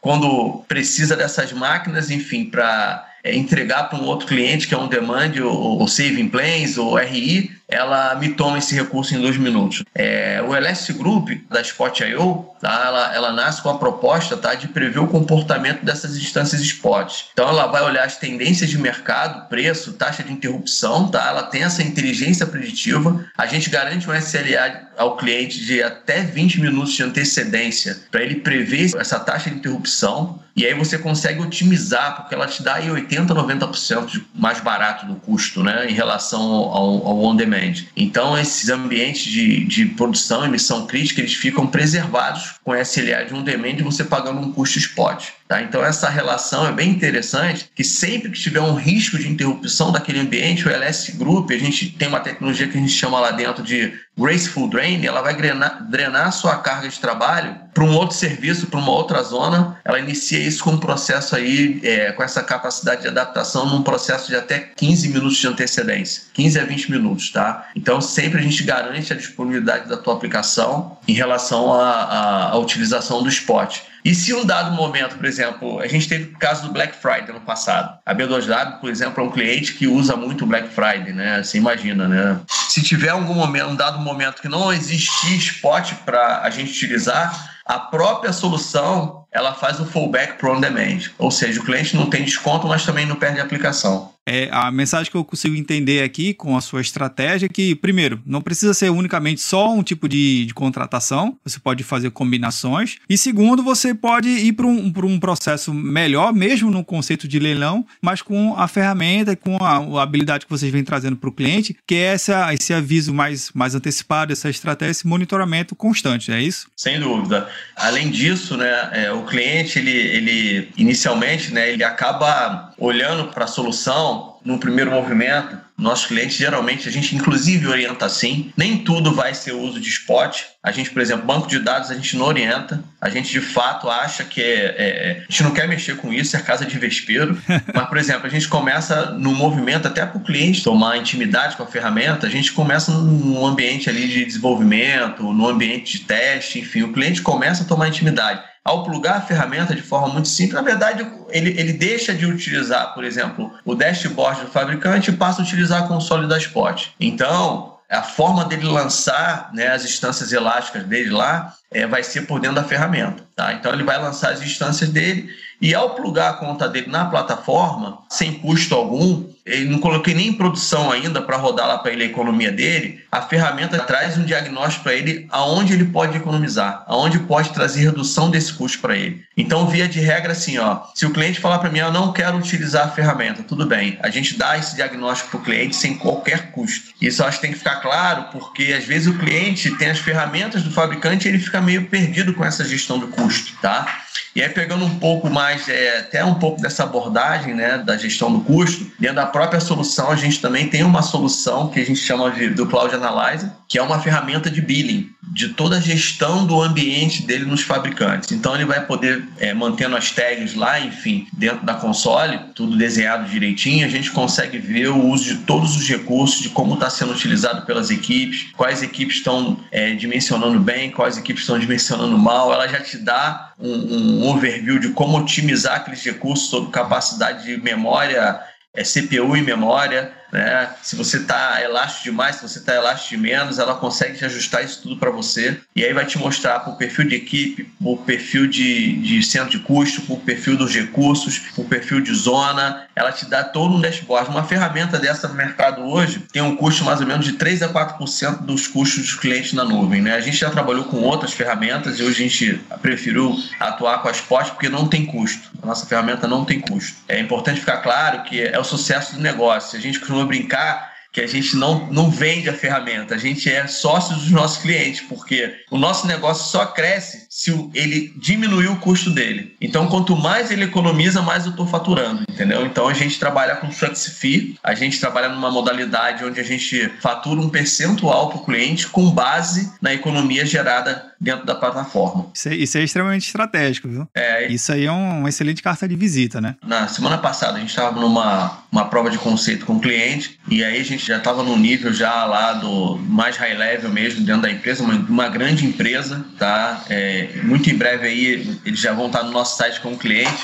quando 0.00 0.62
precisa 0.68 1.16
dessas 1.16 1.52
máquinas, 1.52 2.10
enfim, 2.10 2.44
para 2.44 3.06
é, 3.22 3.34
entregar 3.34 3.84
para 3.84 3.98
um 3.98 4.04
outro 4.04 4.26
cliente 4.26 4.66
que 4.66 4.74
é 4.74 4.78
um 4.78 4.88
demand, 4.88 5.32
ou, 5.42 5.78
ou 5.78 5.88
saving 5.88 6.28
plans, 6.28 6.78
ou 6.78 6.96
RI, 6.96 7.50
ela 7.68 8.14
me 8.16 8.30
toma 8.30 8.58
esse 8.58 8.74
recurso 8.74 9.14
em 9.14 9.20
dois 9.20 9.36
minutos. 9.36 9.84
É, 9.94 10.42
o 10.46 10.54
LS 10.54 10.92
Group 10.92 11.30
da 11.48 11.60
Spot.io, 11.60 12.46
tá, 12.60 12.82
ela, 12.86 13.14
ela 13.14 13.32
nasce 13.32 13.62
com 13.62 13.70
a 13.70 13.78
proposta 13.78 14.36
tá, 14.36 14.54
de 14.54 14.68
prever 14.68 14.98
o 14.98 15.06
comportamento 15.06 15.84
dessas 15.84 16.16
instâncias 16.16 16.60
Spot. 16.60 17.12
Então 17.32 17.48
ela 17.48 17.66
vai 17.66 17.82
olhar 17.82 18.04
as 18.04 18.16
tendências 18.16 18.68
de 18.68 18.78
mercado, 18.78 19.48
preço, 19.48 19.92
taxa 19.92 20.22
de 20.22 20.32
interrupção, 20.32 21.08
tá? 21.08 21.28
ela 21.28 21.44
tem 21.44 21.62
essa 21.62 21.82
inteligência 21.82 22.46
preditiva. 22.46 23.24
A 23.36 23.46
gente 23.46 23.70
garante 23.70 24.08
um 24.08 24.14
SLA 24.14 24.89
ao 25.00 25.16
cliente 25.16 25.64
de 25.64 25.82
até 25.82 26.22
20 26.22 26.60
minutos 26.60 26.92
de 26.92 27.02
antecedência 27.02 27.98
para 28.10 28.22
ele 28.22 28.34
prever 28.36 28.90
essa 28.98 29.18
taxa 29.18 29.48
de 29.48 29.56
interrupção. 29.56 30.38
E 30.54 30.66
aí 30.66 30.74
você 30.74 30.98
consegue 30.98 31.40
otimizar, 31.40 32.16
porque 32.16 32.34
ela 32.34 32.46
te 32.46 32.62
dá 32.62 32.74
aí 32.74 32.88
80%, 32.88 33.28
90% 33.28 34.22
mais 34.34 34.60
barato 34.60 35.06
do 35.06 35.14
custo 35.14 35.62
né, 35.62 35.88
em 35.88 35.94
relação 35.94 36.42
ao, 36.42 37.06
ao 37.06 37.22
on-demand. 37.22 37.84
Então, 37.96 38.38
esses 38.38 38.68
ambientes 38.68 39.24
de, 39.24 39.64
de 39.64 39.86
produção 39.86 40.44
e 40.44 40.50
missão 40.50 40.86
crítica, 40.86 41.22
eles 41.22 41.32
ficam 41.32 41.66
preservados 41.66 42.56
com 42.62 42.76
SLA 42.76 43.24
de 43.24 43.32
um 43.32 43.42
demand 43.42 43.76
você 43.82 44.04
pagando 44.04 44.40
um 44.40 44.52
custo 44.52 44.78
spot. 44.78 45.28
Tá? 45.50 45.62
Então, 45.62 45.84
essa 45.84 46.08
relação 46.08 46.66
é 46.66 46.72
bem 46.72 46.90
interessante, 46.90 47.70
que 47.74 47.82
sempre 47.82 48.30
que 48.30 48.38
tiver 48.38 48.60
um 48.60 48.74
risco 48.74 49.18
de 49.18 49.28
interrupção 49.28 49.90
daquele 49.90 50.20
ambiente, 50.20 50.68
o 50.68 50.70
LS 50.70 51.10
Group, 51.12 51.50
a 51.50 51.58
gente 51.58 51.88
tem 51.88 52.06
uma 52.06 52.20
tecnologia 52.20 52.68
que 52.68 52.76
a 52.76 52.80
gente 52.80 52.92
chama 52.92 53.18
lá 53.18 53.30
dentro 53.30 53.62
de 53.62 53.92
Graceful 54.16 54.68
Drain, 54.68 54.89
ela 55.06 55.22
vai 55.22 55.34
drenar, 55.34 55.82
drenar 55.88 56.28
a 56.28 56.32
sua 56.32 56.56
carga 56.58 56.88
de 56.88 56.98
trabalho 56.98 57.56
para 57.72 57.84
um 57.84 57.94
outro 57.94 58.16
serviço, 58.16 58.66
para 58.66 58.78
uma 58.78 58.90
outra 58.90 59.22
zona. 59.22 59.78
Ela 59.84 59.98
inicia 59.98 60.38
isso 60.38 60.62
com 60.62 60.70
um 60.70 60.78
processo 60.78 61.36
aí, 61.36 61.80
é, 61.82 62.12
com 62.12 62.22
essa 62.22 62.42
capacidade 62.42 63.02
de 63.02 63.08
adaptação, 63.08 63.66
num 63.66 63.82
processo 63.82 64.28
de 64.28 64.36
até 64.36 64.58
15 64.76 65.08
minutos 65.08 65.36
de 65.38 65.46
antecedência, 65.46 66.22
15 66.34 66.60
a 66.60 66.64
20 66.64 66.90
minutos, 66.90 67.30
tá? 67.30 67.68
Então, 67.74 68.00
sempre 68.00 68.40
a 68.40 68.42
gente 68.42 68.62
garante 68.62 69.12
a 69.12 69.16
disponibilidade 69.16 69.88
da 69.88 69.96
tua 69.96 70.14
aplicação 70.14 70.98
em 71.06 71.12
relação 71.12 71.72
à 71.72 72.56
utilização 72.56 73.22
do 73.22 73.28
spot. 73.28 73.80
E 74.04 74.14
se 74.14 74.32
um 74.32 74.44
dado 74.44 74.72
momento, 74.72 75.16
por 75.16 75.26
exemplo, 75.26 75.78
a 75.78 75.86
gente 75.86 76.08
teve 76.08 76.32
o 76.32 76.38
caso 76.38 76.66
do 76.66 76.72
Black 76.72 76.96
Friday 76.96 77.32
no 77.32 77.40
passado. 77.40 77.98
A 78.06 78.14
B2W, 78.14 78.80
por 78.80 78.88
exemplo, 78.88 79.22
é 79.22 79.26
um 79.26 79.30
cliente 79.30 79.74
que 79.74 79.86
usa 79.86 80.16
muito 80.16 80.44
o 80.44 80.46
Black 80.46 80.68
Friday, 80.68 81.12
né? 81.12 81.42
Você 81.42 81.58
imagina, 81.58 82.08
né? 82.08 82.40
Se 82.48 82.82
tiver 82.82 83.10
algum 83.10 83.34
momento, 83.34 83.68
um 83.68 83.76
dado 83.76 83.98
momento 84.00 84.40
que 84.40 84.48
não 84.48 84.72
existir 84.72 85.36
spot 85.36 85.92
para 86.06 86.40
a 86.42 86.50
gente 86.50 86.70
utilizar, 86.70 87.59
a 87.64 87.78
própria 87.78 88.32
solução 88.32 89.24
ela 89.32 89.54
faz 89.54 89.78
o 89.78 89.86
fallback 89.86 90.38
pro 90.38 90.52
on 90.52 90.60
demand. 90.60 91.10
Ou 91.18 91.30
seja, 91.30 91.60
o 91.60 91.64
cliente 91.64 91.96
não 91.96 92.10
tem 92.10 92.24
desconto, 92.24 92.66
mas 92.66 92.84
também 92.84 93.06
não 93.06 93.16
perde 93.16 93.40
a 93.40 93.44
aplicação. 93.44 94.12
É, 94.28 94.48
a 94.52 94.70
mensagem 94.70 95.10
que 95.10 95.16
eu 95.16 95.24
consigo 95.24 95.56
entender 95.56 96.02
aqui 96.02 96.34
com 96.34 96.56
a 96.56 96.60
sua 96.60 96.80
estratégia 96.80 97.46
é 97.46 97.48
que, 97.48 97.74
primeiro, 97.74 98.20
não 98.24 98.40
precisa 98.40 98.74
ser 98.74 98.90
unicamente 98.90 99.40
só 99.40 99.72
um 99.72 99.82
tipo 99.82 100.08
de, 100.08 100.46
de 100.46 100.54
contratação, 100.54 101.36
você 101.44 101.58
pode 101.58 101.82
fazer 101.82 102.10
combinações. 102.10 102.96
E 103.08 103.16
segundo, 103.16 103.62
você 103.62 103.94
pode 103.94 104.28
ir 104.28 104.52
para 104.52 104.66
um, 104.66 104.92
um 105.04 105.18
processo 105.18 105.72
melhor, 105.72 106.32
mesmo 106.32 106.70
no 106.70 106.84
conceito 106.84 107.26
de 107.26 107.38
leilão, 107.38 107.84
mas 108.00 108.22
com 108.22 108.54
a 108.56 108.68
ferramenta, 108.68 109.34
com 109.34 109.56
a, 109.60 109.78
a 110.00 110.02
habilidade 110.02 110.44
que 110.44 110.50
vocês 110.50 110.70
vêm 110.70 110.84
trazendo 110.84 111.16
para 111.16 111.28
o 111.28 111.32
cliente, 111.32 111.76
que 111.86 111.94
é 111.94 112.14
essa, 112.14 112.52
esse 112.54 112.72
aviso 112.72 113.12
mais, 113.12 113.50
mais 113.54 113.74
antecipado, 113.74 114.32
essa 114.32 114.48
estratégia, 114.48 114.92
esse 114.92 115.06
monitoramento 115.06 115.74
constante, 115.74 116.30
é 116.30 116.40
isso? 116.40 116.68
Sem 116.76 117.00
dúvida. 117.00 117.48
Além 117.76 118.10
disso, 118.10 118.56
né, 118.56 118.90
é, 118.92 119.12
o 119.12 119.24
cliente, 119.24 119.78
ele, 119.78 119.90
ele 119.90 120.68
inicialmente, 120.76 121.52
né, 121.52 121.72
ele 121.72 121.82
acaba 121.82 122.69
olhando 122.80 123.28
para 123.28 123.44
a 123.44 123.48
solução 123.48 124.38
no 124.42 124.58
primeiro 124.58 124.90
movimento, 124.90 125.58
nossos 125.76 126.06
clientes 126.06 126.36
geralmente 126.36 126.88
a 126.88 126.92
gente 126.92 127.14
inclusive 127.14 127.66
orienta 127.66 128.06
assim. 128.06 128.52
Nem 128.56 128.78
tudo 128.78 129.14
vai 129.14 129.34
ser 129.34 129.52
uso 129.52 129.78
de 129.78 129.88
spot. 129.88 130.42
A 130.62 130.70
gente, 130.70 130.90
por 130.90 131.00
exemplo, 131.00 131.26
banco 131.26 131.46
de 131.46 131.58
dados 131.58 131.90
a 131.90 131.94
gente 131.94 132.16
não 132.16 132.26
orienta. 132.26 132.82
A 133.00 133.08
gente 133.08 133.30
de 133.30 133.40
fato 133.40 133.88
acha 133.88 134.24
que 134.24 134.42
é, 134.42 134.74
é 134.78 135.16
a 135.18 135.30
gente 135.30 135.42
não 135.42 135.52
quer 135.52 135.68
mexer 135.68 135.96
com 135.96 136.12
isso, 136.12 136.36
é 136.36 136.40
casa 136.40 136.64
de 136.64 136.78
vespeiro. 136.78 137.38
Mas, 137.74 137.88
por 137.88 137.98
exemplo, 137.98 138.26
a 138.26 138.30
gente 138.30 138.48
começa 138.48 139.10
no 139.12 139.34
movimento 139.34 139.86
até 139.86 140.04
para 140.04 140.18
o 140.18 140.24
cliente 140.24 140.62
tomar 140.62 140.96
intimidade 140.96 141.56
com 141.56 141.62
a 141.62 141.66
ferramenta. 141.66 142.26
A 142.26 142.30
gente 142.30 142.52
começa 142.52 142.92
num 142.92 143.46
ambiente 143.46 143.88
ali 143.88 144.08
de 144.08 144.24
desenvolvimento, 144.24 145.32
no 145.32 145.48
ambiente 145.48 145.98
de 145.98 146.04
teste, 146.04 146.58
enfim, 146.60 146.82
o 146.82 146.92
cliente 146.92 147.22
começa 147.22 147.62
a 147.62 147.66
tomar 147.66 147.88
intimidade 147.88 148.49
ao 148.64 148.84
plugar 148.84 149.16
a 149.16 149.20
ferramenta 149.20 149.74
de 149.74 149.82
forma 149.82 150.08
muito 150.08 150.28
simples, 150.28 150.54
na 150.54 150.62
verdade, 150.62 151.06
ele, 151.30 151.58
ele 151.58 151.72
deixa 151.72 152.14
de 152.14 152.26
utilizar, 152.26 152.94
por 152.94 153.04
exemplo, 153.04 153.52
o 153.64 153.74
dashboard 153.74 154.42
do 154.42 154.50
fabricante 154.50 155.10
e 155.10 155.16
passa 155.16 155.40
a 155.40 155.44
utilizar 155.44 155.82
a 155.82 155.88
console 155.88 156.28
da 156.28 156.36
Spot. 156.36 156.88
Então, 157.00 157.78
a 157.88 158.02
forma 158.02 158.44
dele 158.44 158.66
lançar 158.66 159.50
né, 159.52 159.68
as 159.68 159.84
instâncias 159.84 160.32
elásticas 160.32 160.84
dele 160.84 161.10
lá 161.10 161.54
é, 161.72 161.86
vai 161.86 162.02
ser 162.02 162.22
por 162.22 162.38
dentro 162.38 162.56
da 162.56 162.64
ferramenta. 162.64 163.24
Tá? 163.34 163.52
Então, 163.54 163.72
ele 163.72 163.82
vai 163.82 164.00
lançar 164.00 164.32
as 164.32 164.42
instâncias 164.42 164.90
dele 164.90 165.28
e 165.60 165.74
ao 165.74 165.94
plugar 165.94 166.30
a 166.30 166.34
conta 166.34 166.68
dele 166.68 166.90
na 166.90 167.04
plataforma, 167.04 167.98
sem 168.08 168.32
custo 168.32 168.74
algum, 168.74 169.28
ele 169.44 169.68
não 169.68 169.78
coloquei 169.78 170.14
nem 170.14 170.28
em 170.28 170.32
produção 170.32 170.90
ainda 170.90 171.20
para 171.20 171.36
rodar 171.36 171.66
lá 171.66 171.78
para 171.78 171.92
ele 171.92 172.04
a 172.04 172.06
economia 172.06 172.52
dele, 172.52 173.00
a 173.10 173.20
ferramenta 173.20 173.78
traz 173.80 174.16
um 174.16 174.24
diagnóstico 174.24 174.84
para 174.84 174.94
ele 174.94 175.26
aonde 175.30 175.72
ele 175.72 175.86
pode 175.86 176.16
economizar, 176.16 176.84
aonde 176.86 177.18
pode 177.20 177.50
trazer 177.50 177.80
redução 177.80 178.30
desse 178.30 178.52
custo 178.52 178.78
para 178.78 178.96
ele. 178.96 179.22
Então, 179.36 179.66
via 179.66 179.88
de 179.88 180.00
regra, 180.00 180.32
assim, 180.32 180.58
ó, 180.58 180.82
se 180.94 181.04
o 181.04 181.10
cliente 181.10 181.40
falar 181.40 181.58
para 181.58 181.70
mim, 181.70 181.78
eu 181.78 181.92
não 181.92 182.12
quero 182.12 182.36
utilizar 182.36 182.86
a 182.86 182.90
ferramenta, 182.90 183.42
tudo 183.42 183.66
bem, 183.66 183.98
a 184.02 184.10
gente 184.10 184.36
dá 184.36 184.56
esse 184.56 184.76
diagnóstico 184.76 185.30
para 185.30 185.40
o 185.40 185.42
cliente 185.42 185.76
sem 185.76 185.96
qualquer 185.96 186.52
custo. 186.52 186.92
Isso 187.00 187.22
eu 187.22 187.26
acho 187.26 187.38
que 187.38 187.42
tem 187.42 187.52
que 187.52 187.58
ficar 187.58 187.76
claro, 187.76 188.26
porque 188.30 188.72
às 188.72 188.84
vezes 188.84 189.08
o 189.08 189.18
cliente 189.18 189.76
tem 189.76 189.90
as 189.90 189.98
ferramentas 189.98 190.62
do 190.62 190.70
fabricante 190.70 191.26
e 191.26 191.30
ele 191.30 191.38
fica 191.38 191.60
meio 191.60 191.86
perdido 191.86 192.34
com 192.34 192.44
essa 192.44 192.64
gestão 192.64 192.98
do 192.98 193.08
custo, 193.08 193.52
tá? 193.60 193.86
E 194.34 194.40
aí, 194.40 194.48
pegando 194.48 194.84
um 194.84 194.98
pouco 194.98 195.28
mais, 195.28 195.49
é, 195.68 195.98
até 195.98 196.24
um 196.24 196.34
pouco 196.34 196.60
dessa 196.60 196.84
abordagem 196.84 197.54
né, 197.54 197.78
da 197.78 197.96
gestão 197.96 198.32
do 198.32 198.40
custo, 198.40 198.86
dentro 198.98 199.16
da 199.16 199.26
própria 199.26 199.60
solução, 199.60 200.10
a 200.10 200.16
gente 200.16 200.40
também 200.40 200.68
tem 200.68 200.82
uma 200.82 201.02
solução 201.02 201.68
que 201.68 201.80
a 201.80 201.84
gente 201.84 202.00
chama 202.00 202.30
de, 202.30 202.50
do 202.50 202.66
Cloud 202.66 202.94
Analyzer, 202.94 203.50
que 203.68 203.78
é 203.78 203.82
uma 203.82 204.00
ferramenta 204.00 204.50
de 204.50 204.60
billing, 204.60 205.10
de 205.22 205.50
toda 205.50 205.76
a 205.76 205.80
gestão 205.80 206.46
do 206.46 206.60
ambiente 206.60 207.22
dele 207.22 207.44
nos 207.44 207.62
fabricantes. 207.62 208.32
Então, 208.32 208.54
ele 208.54 208.64
vai 208.64 208.84
poder, 208.84 209.22
é, 209.38 209.52
mantendo 209.52 209.96
as 209.96 210.10
tags 210.10 210.54
lá, 210.54 210.80
enfim, 210.80 211.26
dentro 211.32 211.64
da 211.64 211.74
console, 211.74 212.38
tudo 212.54 212.76
desenhado 212.76 213.28
direitinho, 213.28 213.86
a 213.86 213.88
gente 213.88 214.10
consegue 214.10 214.58
ver 214.58 214.88
o 214.88 214.98
uso 214.98 215.24
de 215.24 215.36
todos 215.42 215.76
os 215.76 215.88
recursos, 215.88 216.40
de 216.40 216.48
como 216.48 216.74
está 216.74 216.88
sendo 216.88 217.12
utilizado 217.12 217.66
pelas 217.66 217.90
equipes, 217.90 218.50
quais 218.56 218.82
equipes 218.82 219.16
estão 219.16 219.58
é, 219.70 219.92
dimensionando 219.94 220.58
bem, 220.58 220.90
quais 220.90 221.18
equipes 221.18 221.42
estão 221.42 221.58
dimensionando 221.58 222.16
mal. 222.18 222.52
Ela 222.52 222.66
já 222.66 222.80
te 222.80 222.96
dá 222.96 223.52
um, 223.58 224.22
um 224.22 224.28
overview 224.28 224.78
de 224.78 224.88
como 224.90 225.18
otimizar 225.18 225.76
aqueles 225.76 226.02
recursos 226.02 226.48
sobre 226.48 226.70
capacidade 226.70 227.44
de 227.44 227.56
memória, 227.62 228.40
é, 228.74 228.82
CPU 228.82 229.36
e 229.36 229.42
memória, 229.42 230.12
né? 230.32 230.70
Se 230.82 230.96
você 230.96 231.18
está 231.18 231.60
elástico 231.62 232.04
demais, 232.04 232.36
se 232.36 232.42
você 232.42 232.58
está 232.58 232.74
elástico 232.74 233.10
de 233.10 233.16
menos, 233.16 233.58
ela 233.58 233.74
consegue 233.74 234.18
te 234.18 234.24
ajustar 234.24 234.64
isso 234.64 234.82
tudo 234.82 234.96
para 234.96 235.10
você. 235.10 235.58
E 235.74 235.84
aí 235.84 235.92
vai 235.92 236.06
te 236.06 236.18
mostrar 236.18 236.60
por 236.60 236.76
perfil 236.76 237.06
de 237.08 237.14
equipe, 237.14 237.64
por 237.82 237.98
perfil 237.98 238.46
de, 238.46 238.92
de 239.00 239.22
centro 239.22 239.50
de 239.50 239.58
custo, 239.60 240.02
por 240.02 240.20
perfil 240.20 240.56
dos 240.56 240.74
recursos, 240.74 241.38
por 241.54 241.64
perfil 241.66 242.00
de 242.00 242.14
zona. 242.14 242.86
Ela 242.94 243.12
te 243.12 243.26
dá 243.26 243.42
todo 243.42 243.74
um 243.74 243.80
dashboard. 243.80 244.30
Uma 244.30 244.44
ferramenta 244.44 244.98
dessa 244.98 245.28
no 245.28 245.34
mercado 245.34 245.82
hoje 245.82 246.20
tem 246.32 246.42
um 246.42 246.56
custo 246.56 246.84
mais 246.84 247.00
ou 247.00 247.06
menos 247.06 247.24
de 247.24 247.32
3 247.32 247.62
a 247.62 247.68
4% 247.68 248.42
dos 248.42 248.66
custos 248.66 249.00
dos 249.00 249.14
clientes 249.14 249.52
na 249.52 249.64
nuvem. 249.64 250.00
Né? 250.00 250.14
A 250.14 250.20
gente 250.20 250.36
já 250.36 250.50
trabalhou 250.50 250.84
com 250.84 250.98
outras 250.98 251.32
ferramentas 251.32 251.98
e 251.98 252.02
hoje 252.02 252.24
a 252.24 252.28
gente 252.28 252.60
preferiu 252.80 253.36
atuar 253.58 254.02
com 254.02 254.08
a 254.08 254.12
Spot 254.12 254.50
porque 254.50 254.68
não 254.68 254.86
tem 254.86 255.06
custo. 255.06 255.50
A 255.62 255.66
nossa 255.66 255.86
ferramenta 255.86 256.26
não 256.26 256.44
tem 256.44 256.60
custo. 256.60 256.96
É 257.08 257.18
importante 257.18 257.60
ficar 257.60 257.78
claro 257.78 258.22
que 258.22 258.40
é 258.40 258.58
o 258.58 258.64
sucesso 258.64 259.14
do 259.14 259.20
negócio. 259.20 259.78
A 259.78 259.82
gente 259.82 259.98
costuma 259.98 260.19
costuma 260.20 260.26
brincar 260.26 260.90
que 261.12 261.20
a 261.20 261.26
gente 261.26 261.56
não, 261.56 261.86
não 261.90 262.08
vende 262.08 262.48
a 262.48 262.52
ferramenta, 262.52 263.16
a 263.16 263.18
gente 263.18 263.50
é 263.50 263.66
sócio 263.66 264.14
dos 264.14 264.30
nossos 264.30 264.58
clientes, 264.58 265.00
porque 265.08 265.56
o 265.70 265.76
nosso 265.76 266.06
negócio 266.06 266.44
só 266.44 266.66
cresce 266.66 267.26
se 267.40 267.70
ele 267.72 268.12
diminuir 268.18 268.66
o 268.66 268.76
custo 268.76 269.08
dele. 269.08 269.56
Então, 269.62 269.86
quanto 269.86 270.14
mais 270.14 270.50
ele 270.50 270.64
economiza, 270.64 271.22
mais 271.22 271.46
eu 271.46 271.52
estou 271.52 271.66
faturando, 271.66 272.22
entendeu? 272.28 272.66
Então, 272.66 272.86
a 272.86 272.92
gente 272.92 273.18
trabalha 273.18 273.56
com 273.56 273.72
flex 273.72 274.08
fee, 274.18 274.58
a 274.62 274.74
gente 274.74 275.00
trabalha 275.00 275.30
numa 275.30 275.50
modalidade 275.50 276.22
onde 276.22 276.38
a 276.38 276.42
gente 276.42 276.92
fatura 277.00 277.40
um 277.40 277.48
percentual 277.48 278.28
para 278.28 278.40
o 278.40 278.44
cliente 278.44 278.88
com 278.88 279.10
base 279.10 279.72
na 279.80 279.94
economia 279.94 280.44
gerada 280.44 281.14
dentro 281.18 281.46
da 281.46 281.54
plataforma. 281.54 282.26
Isso 282.34 282.48
é, 282.50 282.54
isso 282.54 282.76
é 282.76 282.82
extremamente 282.82 283.26
estratégico, 283.26 283.88
viu? 283.88 284.06
É, 284.14 284.46
isso 284.52 284.70
aí 284.70 284.84
é 284.84 284.92
um, 284.92 285.20
uma 285.20 285.28
excelente 285.30 285.62
carta 285.62 285.88
de 285.88 285.96
visita, 285.96 286.42
né? 286.42 286.56
Na 286.62 286.88
semana 286.88 287.16
passada, 287.16 287.56
a 287.56 287.60
gente 287.60 287.70
estava 287.70 287.98
numa 287.98 288.60
uma 288.72 288.84
prova 288.84 289.10
de 289.10 289.18
conceito 289.18 289.66
com 289.66 289.74
o 289.74 289.80
cliente 289.80 290.38
e 290.48 290.62
aí 290.62 290.80
a 290.80 290.84
gente 290.84 291.04
já 291.04 291.18
estava 291.18 291.42
no 291.42 291.56
nível 291.56 291.92
já 291.92 292.24
lá 292.24 292.52
do 292.52 292.96
mais 292.98 293.36
high 293.36 293.54
level 293.54 293.90
mesmo 293.90 294.24
dentro 294.24 294.42
da 294.42 294.50
empresa, 294.50 294.82
uma, 294.82 294.94
uma 294.94 295.28
grande 295.28 295.66
empresa, 295.66 296.24
tá? 296.38 296.84
É, 296.88 297.29
muito 297.42 297.70
em 297.70 297.76
breve 297.76 298.06
aí 298.06 298.58
eles 298.64 298.80
já 298.80 298.92
vão 298.92 299.06
estar 299.06 299.22
no 299.22 299.30
nosso 299.30 299.56
site 299.56 299.80
com 299.80 299.92
o 299.92 299.98
cliente 299.98 300.42